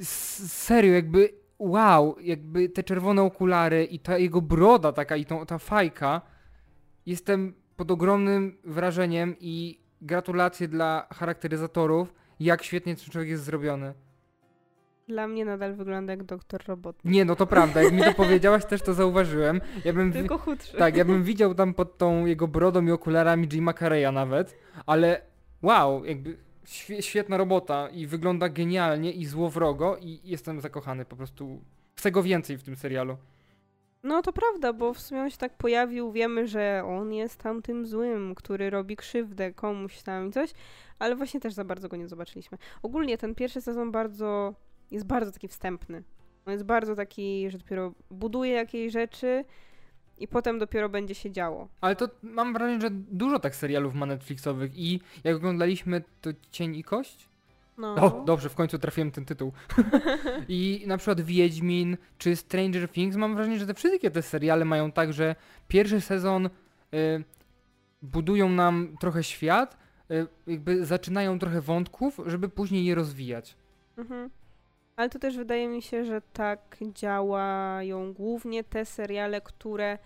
[0.00, 5.58] Serio, jakby wow, jakby te czerwone okulary i ta jego broda taka i tą, ta
[5.58, 6.20] fajka.
[7.06, 13.94] Jestem pod ogromnym wrażeniem i gratulacje dla charakteryzatorów, jak świetnie ten człowiek jest zrobiony.
[15.08, 16.96] Dla mnie nadal wygląda jak doktor robot.
[17.04, 19.60] Nie, no to prawda, jak mi to powiedziałaś, też to zauważyłem.
[19.84, 20.76] Ja bym Tylko chudszy.
[20.76, 25.20] tak, ja bym widział tam pod tą jego brodą i okularami Jima Carreya nawet, ale
[25.62, 26.36] wow, jakby
[27.00, 31.60] świetna robota i wygląda genialnie i złowrogo i jestem zakochany po prostu.
[31.96, 33.16] Chcę go więcej w tym serialu.
[34.02, 37.62] No to prawda, bo w sumie on się tak pojawił, wiemy, że on jest tam
[37.62, 40.50] tym złym, który robi krzywdę komuś tam i coś,
[40.98, 42.58] ale właśnie też za bardzo go nie zobaczyliśmy.
[42.82, 44.54] Ogólnie ten pierwszy sezon bardzo,
[44.90, 46.02] jest bardzo taki wstępny.
[46.46, 49.44] On jest bardzo taki, że dopiero buduje jakieś rzeczy
[50.18, 51.68] i potem dopiero będzie się działo.
[51.80, 56.76] Ale to mam wrażenie, że dużo tak serialów ma Netflixowych i jak oglądaliśmy to Cień
[56.76, 57.28] i Kość?
[57.78, 57.94] No.
[57.94, 59.52] O, dobrze, w końcu trafiłem ten tytuł.
[60.48, 64.92] I na przykład Wiedźmin czy Stranger Things, mam wrażenie, że te wszystkie te seriale mają
[64.92, 65.34] tak, że
[65.68, 67.24] pierwszy sezon y,
[68.02, 69.76] budują nam trochę świat,
[70.10, 73.56] y, jakby zaczynają trochę wątków, żeby później je rozwijać.
[73.96, 74.30] Mhm.
[74.96, 79.98] Ale to też wydaje mi się, że tak działają głównie te seriale, które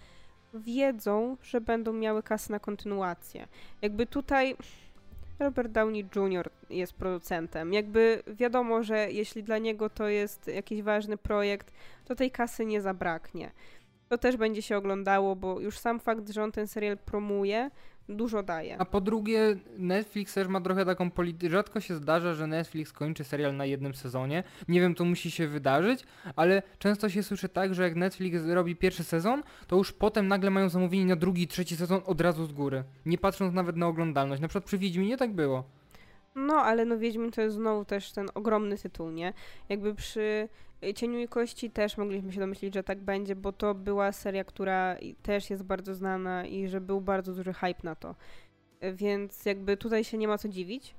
[0.54, 3.48] wiedzą, że będą miały kasę na kontynuację.
[3.82, 4.56] Jakby tutaj
[5.38, 6.50] Robert Downey Jr.
[6.70, 7.72] jest producentem.
[7.72, 11.72] Jakby wiadomo, że jeśli dla niego to jest jakiś ważny projekt,
[12.04, 13.50] to tej kasy nie zabraknie.
[14.10, 17.70] To też będzie się oglądało, bo już sam fakt, że on ten serial promuje,
[18.08, 18.78] dużo daje.
[18.78, 21.50] A po drugie, Netflix też ma trochę taką politykę.
[21.50, 24.42] Rzadko się zdarza, że Netflix kończy serial na jednym sezonie.
[24.68, 26.04] Nie wiem, to musi się wydarzyć,
[26.36, 30.50] ale często się słyszy tak, że jak Netflix robi pierwszy sezon, to już potem nagle
[30.50, 32.84] mają zamówienie na drugi, trzeci sezon od razu z góry.
[33.06, 34.42] Nie patrząc nawet na oglądalność.
[34.42, 35.64] Na przykład przy Wiedźminie tak było.
[36.34, 39.32] No, ale no Wiedźmin to jest znowu też ten ogromny tytuł, nie?
[39.68, 40.48] Jakby przy
[40.94, 44.96] Cieniu i Kości też mogliśmy się domyślić, że tak będzie, bo to była seria, która
[45.22, 48.14] też jest bardzo znana i że był bardzo duży hype na to.
[48.84, 50.94] Y, Więc jakby tutaj się nie ma co dziwić.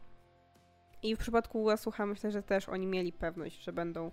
[1.04, 4.12] I w przypadku Łasucha myślę, że też oni mieli pewność, że będą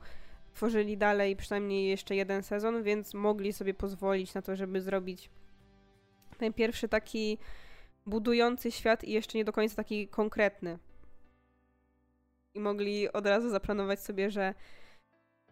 [0.54, 5.30] tworzyli dalej przynajmniej jeszcze jeden sezon, więc mogli sobie pozwolić na to, żeby zrobić
[6.38, 7.38] ten pierwszy taki
[8.06, 10.78] budujący świat i jeszcze nie do końca taki konkretny
[12.54, 14.54] i mogli od razu zaplanować sobie, że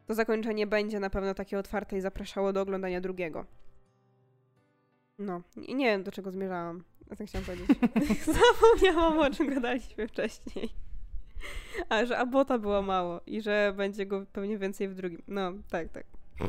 [0.07, 3.45] to zakończenie będzie na pewno takie otwarte i zapraszało do oglądania drugiego.
[5.19, 6.85] No, i nie wiem do czego zmierzałam.
[7.11, 7.69] Ja tak chciałam powiedzieć.
[8.41, 10.69] Zapomniałam o czym gadaliśmy wcześniej.
[11.89, 15.23] A, że Abota było mało i że będzie go pewnie więcej w drugim.
[15.29, 16.05] No, tak, tak.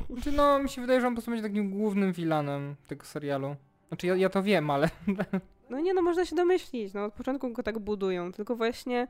[0.10, 3.56] Znaczy, no, mi się wydaje, że on po prostu będzie takim głównym vilanem tego serialu.
[3.88, 4.90] Znaczy, ja, ja to wiem, ale
[5.70, 6.94] No nie, no można się domyślić.
[6.94, 9.08] No od początku go tak budują, tylko właśnie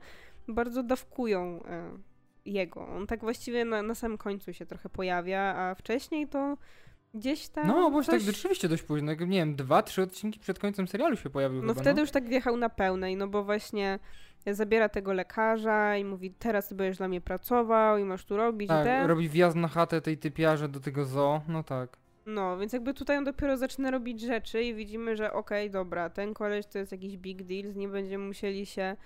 [0.48, 1.90] bardzo dawkują e,
[2.52, 2.88] jego.
[2.88, 6.56] On tak właściwie na, na samym końcu się trochę pojawia, a wcześniej to
[7.14, 7.66] gdzieś tam.
[7.66, 8.06] no, bo coś...
[8.06, 9.14] tak rzeczywiście dość późno.
[9.14, 12.00] Nie wiem, dwa, trzy odcinki przed końcem serialu się pojawił No chyba, wtedy no.
[12.00, 13.98] już tak wjechał na pełnej, no bo właśnie
[14.46, 18.68] zabiera tego lekarza i mówi, teraz ty będziesz dla mnie pracował i masz tu robić
[18.68, 19.06] Tak, ten.
[19.06, 21.96] robi wjazd na chatę tej typiarze do tego zoo, no tak.
[22.26, 26.34] No, więc jakby tutaj on dopiero zaczyna robić rzeczy i widzimy, że okej, dobra, ten
[26.34, 28.96] koleś to jest jakiś big deal, z nim będziemy musieli się,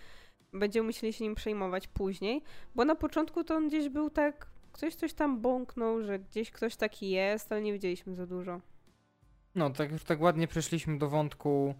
[0.53, 2.43] będziemy musieli się nim przejmować później,
[2.75, 6.77] bo na początku to on gdzieś był tak, ktoś coś tam bąknął, że gdzieś ktoś
[6.77, 8.61] taki jest, ale nie wiedzieliśmy za dużo.
[9.55, 11.75] No, tak już tak ładnie przeszliśmy do wątku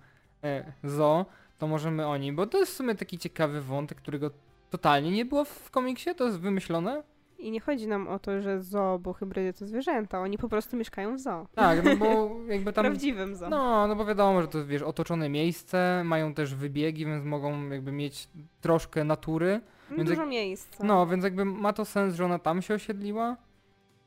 [0.45, 1.27] e, Zo,
[1.59, 4.31] to możemy o nim, bo to jest w sumie taki ciekawy wątek, którego
[4.71, 7.03] totalnie nie było w komiksie, to jest wymyślone.
[7.43, 10.77] I nie chodzi nam o to, że zoo, bo hybrydy to zwierzęta, oni po prostu
[10.77, 11.47] mieszkają w zoo.
[11.55, 12.85] Tak, no bo jakby tam...
[12.85, 13.49] Prawdziwym zoo.
[13.49, 17.69] No, no bo wiadomo, że to jest, wiesz, otoczone miejsce, mają też wybiegi, więc mogą
[17.69, 18.29] jakby mieć
[18.61, 19.61] troszkę natury.
[19.91, 20.85] No, więc Dużo jak- miejsca.
[20.85, 23.37] No, więc jakby ma to sens, że ona tam się osiedliła.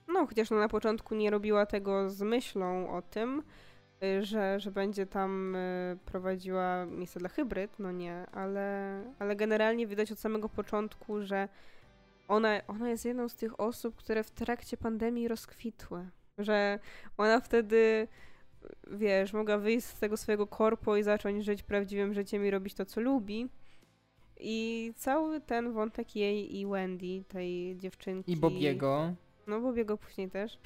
[0.07, 3.43] No, chociaż no na początku nie robiła tego z myślą o tym,
[4.03, 9.87] y, że, że będzie tam y, prowadziła miejsce dla hybryd, no nie, ale, ale generalnie
[9.87, 11.47] widać od samego początku, że
[12.27, 16.09] ona, ona jest jedną z tych osób, które w trakcie pandemii rozkwitły.
[16.37, 16.79] Że
[17.17, 18.07] ona wtedy,
[18.91, 22.85] wiesz, mogła wyjść z tego swojego korpo i zacząć żyć prawdziwym życiem i robić to,
[22.85, 23.49] co lubi.
[24.39, 28.31] I cały ten wątek jej i Wendy, tej dziewczynki.
[28.31, 29.13] I Bobiego.
[29.47, 30.59] No, Bobiego później też,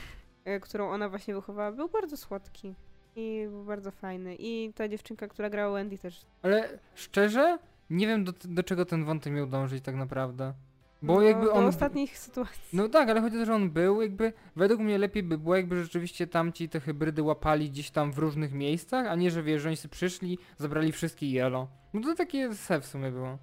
[0.46, 2.76] e, którą ona właśnie wychowała, był bardzo słodki.
[3.16, 4.36] I był bardzo fajny.
[4.40, 6.22] I ta dziewczynka, która grała Wendy też.
[6.42, 10.54] Ale szczerze, nie wiem do, do czego ten wątek miał dążyć tak naprawdę.
[11.02, 11.66] Bo no, jakby do on...
[11.66, 12.62] ostatnich sytuacji.
[12.74, 15.56] No tak, ale chodzi o to, że on był jakby, według mnie lepiej by było,
[15.56, 19.62] jakby rzeczywiście tamci te hybrydy łapali gdzieś tam w różnych miejscach, a nie, że wiesz,
[19.62, 21.68] że oni sobie przyszli, zabrali wszystkie jelo.
[21.94, 23.38] No to takie se w sumie było.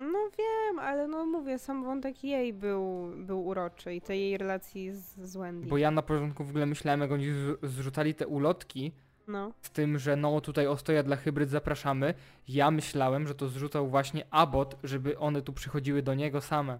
[0.00, 4.92] No wiem, ale no mówię, sam wątek jej był, był uroczy i tej jej relacji
[4.92, 5.66] z, z Wendy.
[5.66, 8.92] Bo ja na początku w ogóle myślałem, jak oni zrzu- zrzucali te ulotki
[9.28, 9.52] No.
[9.62, 12.14] z tym, że no tutaj ostoja dla hybryd zapraszamy,
[12.48, 16.78] ja myślałem, że to zrzucał właśnie Abbott, żeby one tu przychodziły do niego same.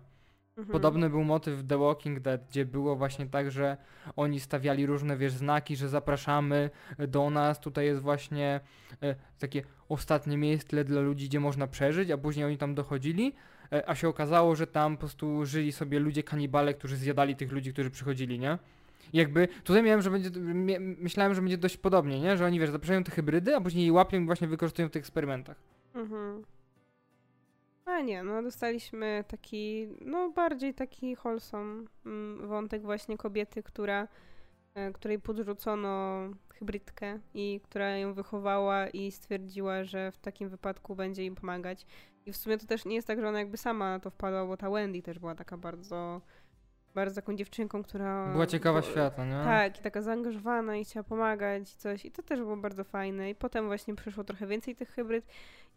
[0.60, 0.72] Mhm.
[0.72, 3.76] Podobny był motyw w The Walking Dead, gdzie było właśnie tak, że
[4.16, 6.70] oni stawiali różne, wiesz, znaki, że zapraszamy
[7.08, 8.60] do nas, tutaj jest właśnie
[9.02, 13.32] e, takie ostatnie miejsce dla ludzi, gdzie można przeżyć, a później oni tam dochodzili,
[13.72, 17.52] e, a się okazało, że tam po prostu żyli sobie ludzie kanibale, którzy zjadali tych
[17.52, 18.58] ludzi, którzy przychodzili, nie?
[19.12, 20.30] Jakby tutaj miałem, że będzie,
[20.80, 22.36] myślałem, że będzie dość podobnie, nie?
[22.36, 25.00] Że oni, wiesz, zapraszają te hybrydy, a później je łapią i właśnie wykorzystują w tych
[25.00, 25.56] eksperymentach.
[25.94, 26.44] Mhm.
[27.84, 34.08] A nie, no dostaliśmy taki, no bardziej taki wholesome mm, wątek właśnie kobiety, która,
[34.74, 41.24] e, której podrzucono hybrydkę i która ją wychowała i stwierdziła, że w takim wypadku będzie
[41.24, 41.86] im pomagać.
[42.26, 44.46] I w sumie to też nie jest tak, że ona jakby sama na to wpadła,
[44.46, 46.20] bo ta Wendy też była taka bardzo,
[46.94, 48.32] bardzo taką dziewczynką, która...
[48.32, 49.44] Była ciekawa świata, nie?
[49.44, 52.04] tak, i taka zaangażowana i chciała pomagać i coś.
[52.04, 53.30] I to też było bardzo fajne.
[53.30, 55.26] I potem właśnie przyszło trochę więcej tych hybryd.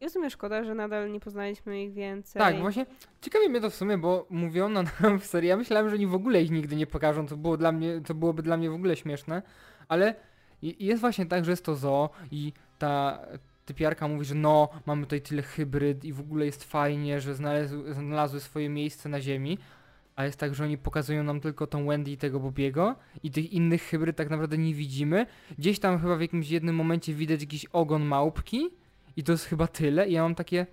[0.02, 2.40] I w sumie szkoda, że nadal nie poznaliśmy ich więcej.
[2.40, 2.86] Tak, właśnie
[3.22, 6.16] ciekawi mnie to w sumie, bo mówiono nam w serii, ja myślałem, że oni w
[6.16, 8.96] ogóle ich nigdy nie pokażą, to, było dla mnie, to byłoby dla mnie w ogóle
[8.96, 9.42] śmieszne,
[9.88, 10.16] ale
[10.62, 13.20] jest właśnie tak, że jest to zoo i ta
[13.66, 17.94] typiarka mówi, że no, mamy tutaj tyle hybryd i w ogóle jest fajnie, że znalazły,
[17.94, 19.58] znalazły swoje miejsce na ziemi,
[20.16, 23.54] a jest tak, że oni pokazują nam tylko tą Wendy i tego Bobiego i tych
[23.54, 25.26] innych hybryd tak naprawdę nie widzimy.
[25.58, 28.70] Gdzieś tam chyba w jakimś jednym momencie widać jakiś ogon małpki
[29.18, 30.66] i to jest chyba tyle i ja mam takie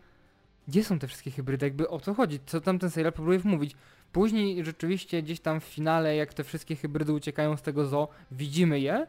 [0.68, 1.66] gdzie są te wszystkie hybrydy?
[1.66, 2.41] Jakby o co chodzi?
[2.47, 3.76] Co tam ten serial próbuje wmówić?
[4.12, 8.80] Później rzeczywiście gdzieś tam w finale, jak te wszystkie hybrydy uciekają z tego zoo, widzimy
[8.80, 9.07] je,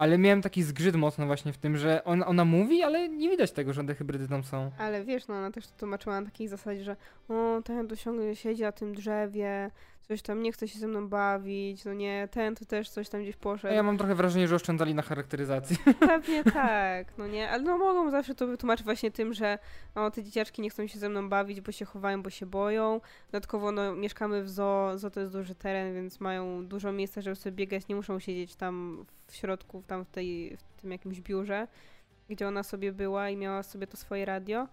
[0.00, 3.72] ale miałem taki zgrzyt mocno właśnie w tym, że ona, mówi, ale nie widać tego,
[3.72, 4.70] że te hybrydy tam są.
[4.78, 6.96] Ale wiesz, no ona też to tłumaczyła na takiej zasadzie, że
[7.28, 9.70] o, ten tu ciągle siedzi na tym drzewie,
[10.10, 13.22] coś tam nie chce się ze mną bawić, no nie, ten tu też coś tam
[13.22, 13.74] gdzieś poszedł.
[13.74, 15.76] ja mam trochę wrażenie, że oszczędzali na charakteryzacji.
[16.00, 19.58] Pewnie tak, no nie, ale no mogą zawsze to wytłumaczyć właśnie tym, że
[19.94, 23.00] no, te dzieciaczki nie chcą się ze mną bawić, bo się chowają, bo się boją.
[23.32, 27.36] Dodatkowo no, mieszkamy w zoo, zoo to jest duży teren, więc mają dużo miejsca, żeby
[27.36, 31.66] sobie biegać, nie muszą siedzieć tam w środku, tam w, tej, w tym jakimś biurze,
[32.28, 34.68] gdzie ona sobie była i miała sobie to swoje radio.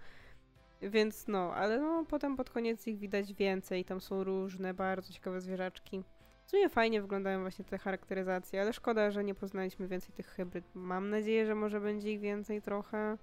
[0.81, 5.41] Więc no, ale no potem pod koniec ich widać więcej, tam są różne, bardzo ciekawe
[5.41, 6.03] zwierzaczki.
[6.45, 10.65] W sumie fajnie wyglądają właśnie te charakteryzacje, ale szkoda, że nie poznaliśmy więcej tych hybryd.
[10.73, 13.17] Mam nadzieję, że może będzie ich więcej trochę,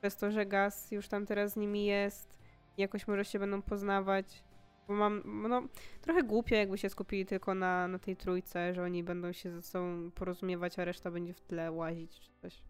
[0.00, 2.38] przez to, że gaz już tam teraz z nimi jest.
[2.76, 4.44] Jakoś może się będą poznawać.
[4.88, 5.62] Bo mam, no,
[6.00, 9.62] trochę głupio jakby się skupili tylko na, na tej trójce, że oni będą się ze
[9.62, 12.62] sobą porozumiewać, a reszta będzie w tle łazić czy coś.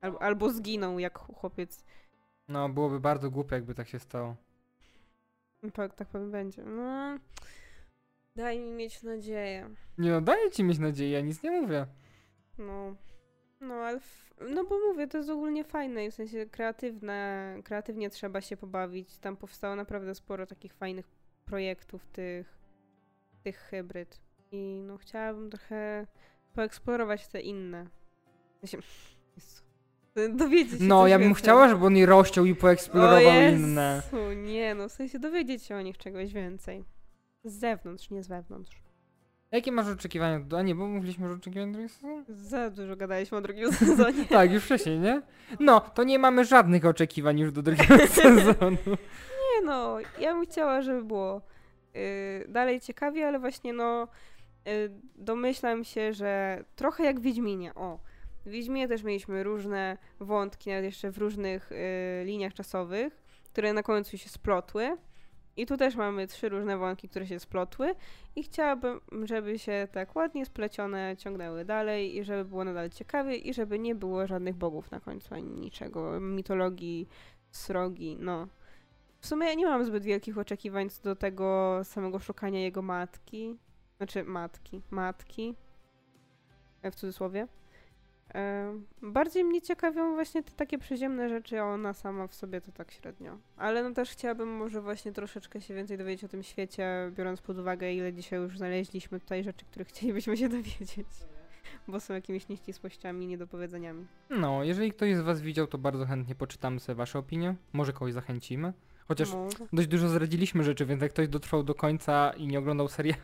[0.00, 1.84] Albo, albo zginą jak chłopiec.
[2.50, 4.36] No, byłoby bardzo głupie, jakby tak się stało.
[5.72, 6.62] Tak, tak pewnie będzie.
[6.62, 7.18] No,
[8.36, 9.70] daj mi mieć nadzieję.
[9.98, 11.86] Nie no, daję ci mieć nadzieję, ja nic nie mówię.
[12.58, 12.94] No,
[13.60, 18.10] no ale, f- no bo mówię, to jest ogólnie fajne, i w sensie kreatywne, kreatywnie
[18.10, 19.18] trzeba się pobawić.
[19.18, 21.08] Tam powstało naprawdę sporo takich fajnych
[21.44, 22.58] projektów tych,
[23.42, 24.20] tych hybryd.
[24.52, 26.06] I no chciałabym trochę
[26.54, 27.86] poeksplorować te inne.
[28.62, 29.62] Jezu.
[30.30, 31.42] Dowiedzieć się No, ja bym więcej.
[31.42, 34.02] chciała, żeby on je rozciął i O poeksplorował Jezu, inne.
[34.36, 36.84] nie no, w sensie dowiedzieć się o nich czegoś więcej.
[37.44, 38.80] Z zewnątrz, nie z wewnątrz.
[39.52, 40.40] Jakie masz oczekiwania?
[40.58, 42.24] A nie, bo mówiliśmy o oczekiwaniach drugiego sezonu?
[42.28, 44.24] Za dużo gadaliśmy o drugim sezonie.
[44.26, 45.22] Tak, już wcześniej, nie?
[45.60, 48.76] No, to nie mamy żadnych oczekiwań już do drugiego sezonu.
[48.86, 51.42] Nie no, ja bym chciała, żeby było
[51.96, 54.08] y, dalej ciekawie, ale właśnie no
[54.68, 57.98] y, domyślam się, że trochę jak Wiedźminie, o.
[58.46, 61.76] W Wiedźminie też mieliśmy różne wątki, nawet jeszcze w różnych y,
[62.24, 64.96] liniach czasowych, które na końcu się splotły.
[65.56, 67.94] I tu też mamy trzy różne wątki, które się splotły
[68.36, 73.54] i chciałabym, żeby się tak ładnie splecione ciągnęły dalej i żeby było nadal ciekawie i
[73.54, 77.08] żeby nie było żadnych bogów na końcu ani niczego, mitologii,
[77.50, 78.48] srogi, no.
[79.20, 83.56] W sumie ja nie mam zbyt wielkich oczekiwań co do tego samego szukania jego matki.
[83.96, 85.54] Znaczy matki, matki.
[86.82, 87.46] e, W cudzysłowie.
[89.02, 92.92] Bardziej mnie ciekawią właśnie te takie przyziemne rzeczy, a ona sama w sobie to tak
[92.92, 93.38] średnio.
[93.56, 97.58] Ale no też chciałabym może właśnie troszeczkę się więcej dowiedzieć o tym świecie, biorąc pod
[97.58, 101.08] uwagę, ile dzisiaj już znaleźliśmy tutaj rzeczy, których chcielibyśmy się dowiedzieć.
[101.88, 104.06] Bo są jakimiś nieścisłościami, niedopowiedzeniami.
[104.30, 107.54] No, jeżeli ktoś z was widział, to bardzo chętnie poczytamy sobie wasze opinie.
[107.72, 108.72] Może kogoś zachęcimy.
[109.10, 109.56] Chociaż Może.
[109.72, 113.18] dość dużo zdradziliśmy rzeczy, więc jak ktoś dotrwał do końca i nie oglądał serialu,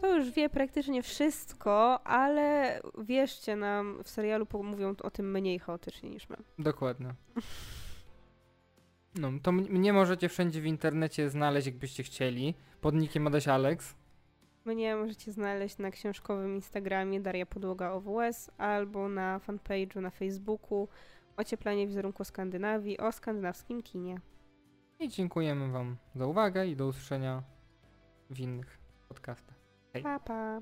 [0.00, 6.10] To już wie praktycznie wszystko, ale wierzcie nam, w serialu mówią o tym mniej chaotycznie
[6.10, 6.36] niż my.
[6.58, 7.14] dokładnie.
[9.14, 12.54] No, to mnie możecie wszędzie w internecie znaleźć, jakbyście chcieli.
[12.80, 13.94] Pod nickiem Adaś Alex.
[14.64, 20.88] Mnie możecie znaleźć na książkowym Instagramie Daria Podłoga OWS albo na fanpage'u na Facebooku
[21.36, 24.20] Ocieplanie wizerunku Skandynawii o skandynawskim kinie.
[25.02, 27.42] I dziękujemy wam za uwagę i do usłyszenia
[28.30, 28.78] w innych
[29.08, 29.56] podcastach.
[30.02, 30.60] Pa, pa.